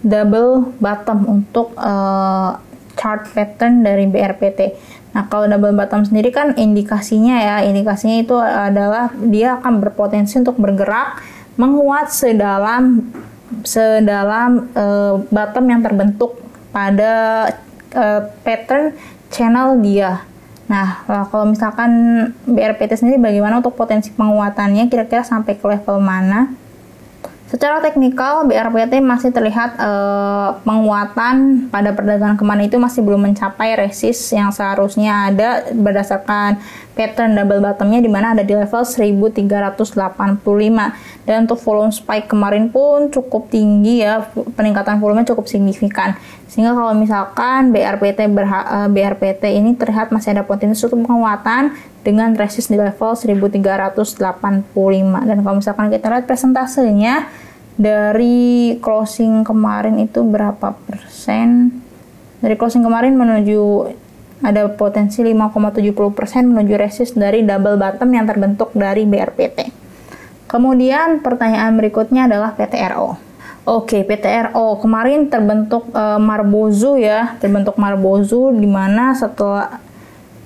double 0.00 0.72
bottom 0.80 1.28
untuk 1.28 1.76
uh, 1.76 2.56
chart 2.96 3.28
pattern 3.32 3.84
dari 3.84 4.08
BRPT. 4.08 4.76
Nah, 5.12 5.28
kalau 5.28 5.48
double 5.48 5.76
bottom 5.76 6.04
sendiri 6.04 6.32
kan 6.32 6.56
indikasinya 6.56 7.36
ya, 7.40 7.56
indikasinya 7.68 8.16
itu 8.20 8.36
adalah 8.40 9.12
dia 9.20 9.60
akan 9.60 9.84
berpotensi 9.84 10.40
untuk 10.40 10.56
bergerak 10.56 11.20
menguat 11.60 12.08
sedalam 12.08 13.04
sedalam 13.66 14.70
uh, 14.72 15.20
bottom 15.28 15.64
yang 15.68 15.82
terbentuk 15.82 16.38
pada 16.70 17.12
uh, 17.92 18.20
pattern 18.46 18.94
channel 19.28 19.76
dia. 19.82 20.29
Nah, 20.70 21.02
kalau 21.34 21.50
misalkan 21.50 21.90
BRPT 22.46 23.02
sendiri 23.02 23.18
bagaimana 23.18 23.58
untuk 23.58 23.74
potensi 23.74 24.14
penguatannya 24.14 24.86
kira-kira 24.86 25.26
sampai 25.26 25.58
ke 25.58 25.66
level 25.66 25.98
mana? 25.98 26.46
Secara 27.50 27.82
teknikal, 27.82 28.46
BRPT 28.46 29.02
masih 29.02 29.34
terlihat 29.34 29.74
eh, 29.82 30.48
penguatan 30.62 31.66
pada 31.74 31.90
perdagangan 31.90 32.38
kemarin 32.38 32.70
itu 32.70 32.78
masih 32.78 33.02
belum 33.02 33.26
mencapai 33.26 33.74
resist 33.74 34.30
yang 34.30 34.54
seharusnya 34.54 35.34
ada 35.34 35.66
berdasarkan 35.74 36.62
pattern 37.00 37.32
double 37.32 37.64
bottomnya 37.64 38.04
di 38.04 38.12
mana 38.12 38.36
ada 38.36 38.44
di 38.44 38.52
level 38.52 38.84
1385 38.84 39.88
dan 41.24 41.48
untuk 41.48 41.56
volume 41.64 41.88
spike 41.88 42.28
kemarin 42.28 42.68
pun 42.68 43.08
cukup 43.08 43.48
tinggi 43.48 44.04
ya 44.04 44.28
peningkatan 44.28 45.00
volume 45.00 45.24
cukup 45.24 45.48
signifikan. 45.48 46.12
Sehingga 46.44 46.76
kalau 46.76 46.92
misalkan 46.92 47.72
BRPT 47.72 48.28
berha, 48.28 48.84
eh, 48.84 48.88
BRPT 48.92 49.56
ini 49.56 49.80
terlihat 49.80 50.12
masih 50.12 50.36
ada 50.36 50.44
potensi 50.44 50.84
untuk 50.84 51.08
penguatan 51.08 51.72
dengan 52.04 52.36
resist 52.36 52.68
di 52.68 52.76
level 52.76 53.16
1385 53.16 55.24
dan 55.24 55.40
kalau 55.40 55.56
misalkan 55.56 55.88
kita 55.88 56.12
lihat 56.12 56.28
presentasenya 56.28 57.32
dari 57.80 58.76
closing 58.84 59.40
kemarin 59.40 59.96
itu 60.04 60.20
berapa 60.20 60.76
persen? 60.84 61.80
Dari 62.44 62.60
closing 62.60 62.84
kemarin 62.84 63.16
menuju 63.16 63.88
ada 64.40 64.68
potensi 64.72 65.20
5,70% 65.20 66.00
menuju 66.48 66.74
resist 66.80 67.12
dari 67.16 67.44
double 67.44 67.76
bottom 67.76 68.10
yang 68.12 68.24
terbentuk 68.24 68.72
dari 68.72 69.04
BRPT. 69.04 69.72
Kemudian 70.50 71.22
pertanyaan 71.22 71.78
berikutnya 71.78 72.26
adalah 72.26 72.56
PTRO. 72.58 73.30
Oke, 73.68 74.02
PTRO 74.02 74.80
kemarin 74.80 75.28
terbentuk 75.30 75.92
uh, 75.92 76.18
Marbozu 76.18 76.98
ya, 76.98 77.36
terbentuk 77.38 77.76
Marbozu 77.76 78.50
di 78.56 78.66
mana 78.66 79.14
setelah 79.14 79.78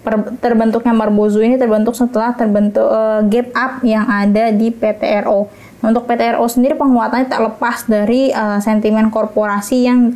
per, 0.04 0.34
terbentuknya 0.42 0.92
Marbozu 0.92 1.40
ini 1.40 1.56
terbentuk 1.56 1.96
setelah 1.96 2.36
terbentuk 2.36 2.84
uh, 2.84 3.24
gap 3.24 3.48
up 3.56 3.72
yang 3.86 4.04
ada 4.04 4.52
di 4.52 4.68
PTRO. 4.68 5.48
Untuk 5.80 6.04
PTRO 6.04 6.44
sendiri 6.50 6.76
penguatannya 6.76 7.30
tak 7.30 7.40
lepas 7.40 7.88
dari 7.88 8.28
uh, 8.34 8.60
sentimen 8.60 9.08
korporasi 9.08 9.88
yang 9.88 10.12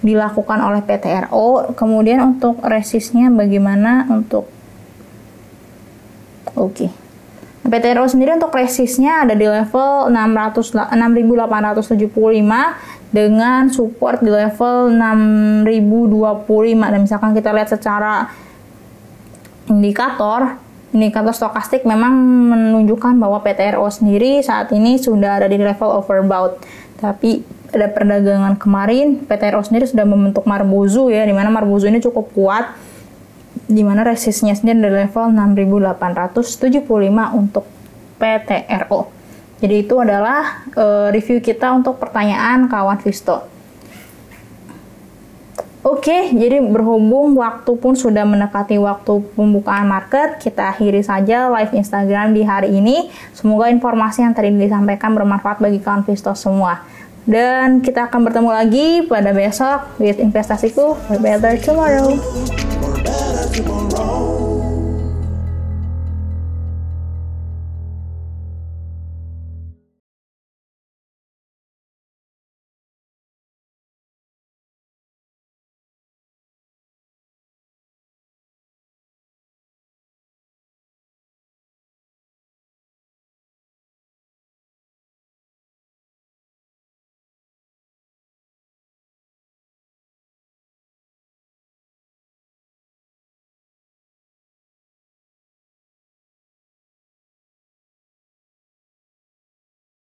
dilakukan 0.00 0.60
oleh 0.60 0.80
PTRO. 0.84 1.76
Kemudian 1.76 2.24
untuk 2.24 2.60
resistnya 2.64 3.28
bagaimana 3.28 4.08
untuk 4.08 4.48
Oke. 6.58 6.86
Okay. 6.86 6.90
PTRO 7.70 8.10
sendiri 8.10 8.34
untuk 8.34 8.50
resistnya 8.50 9.22
ada 9.22 9.36
di 9.36 9.46
level 9.46 10.10
600, 10.10 10.90
6875 10.90 13.14
dengan 13.14 13.70
support 13.70 14.18
di 14.24 14.32
level 14.32 14.90
6025 14.96 16.90
dan 16.90 17.00
misalkan 17.04 17.30
kita 17.36 17.52
lihat 17.54 17.70
secara 17.70 18.26
indikator 19.70 20.58
indikator 20.90 21.30
stokastik 21.30 21.86
memang 21.86 22.10
menunjukkan 22.50 23.14
bahwa 23.22 23.38
PTRO 23.44 23.86
sendiri 23.86 24.42
saat 24.42 24.74
ini 24.74 24.98
sudah 24.98 25.38
ada 25.38 25.46
di 25.46 25.60
level 25.60 26.02
overbought 26.02 26.58
tapi 26.98 27.46
ada 27.70 27.86
perdagangan 27.90 28.58
kemarin 28.58 29.22
PTRO 29.24 29.62
sendiri 29.62 29.86
sudah 29.86 30.06
membentuk 30.06 30.46
Marbozu 30.46 31.10
ya 31.10 31.22
di 31.22 31.34
mana 31.34 31.50
Marbozu 31.50 31.86
ini 31.86 32.02
cukup 32.02 32.34
kuat 32.34 32.74
di 33.70 33.86
mana 33.86 34.02
resistnya 34.02 34.54
sendiri 34.54 34.82
di 34.82 34.90
level 34.90 35.30
6875 35.30 37.38
untuk 37.38 37.64
PTRO. 38.18 39.00
Jadi 39.60 39.74
itu 39.76 39.94
adalah 40.00 40.66
uh, 40.74 41.12
review 41.12 41.38
kita 41.38 41.70
untuk 41.70 42.00
pertanyaan 42.00 42.66
kawan 42.66 42.98
Visto. 42.98 43.60
Oke, 45.80 46.28
jadi 46.36 46.60
berhubung 46.60 47.40
waktu 47.40 47.72
pun 47.80 47.96
sudah 47.96 48.28
mendekati 48.28 48.76
waktu 48.76 49.24
pembukaan 49.32 49.88
market, 49.88 50.36
kita 50.36 50.76
akhiri 50.76 51.00
saja 51.00 51.48
live 51.48 51.72
Instagram 51.72 52.36
di 52.36 52.44
hari 52.44 52.76
ini. 52.76 53.08
Semoga 53.32 53.72
informasi 53.72 54.20
yang 54.20 54.36
tadi 54.36 54.52
disampaikan 54.52 55.16
bermanfaat 55.16 55.56
bagi 55.56 55.80
kawan 55.80 56.04
Visto 56.04 56.36
semua. 56.36 56.84
Dan 57.28 57.84
kita 57.84 58.08
akan 58.08 58.20
bertemu 58.28 58.50
lagi 58.50 58.88
pada 59.04 59.30
besok 59.36 60.00
with 60.00 60.16
investasiku 60.16 60.96
for 60.96 61.20
better 61.20 61.56
tomorrow. 61.60 62.16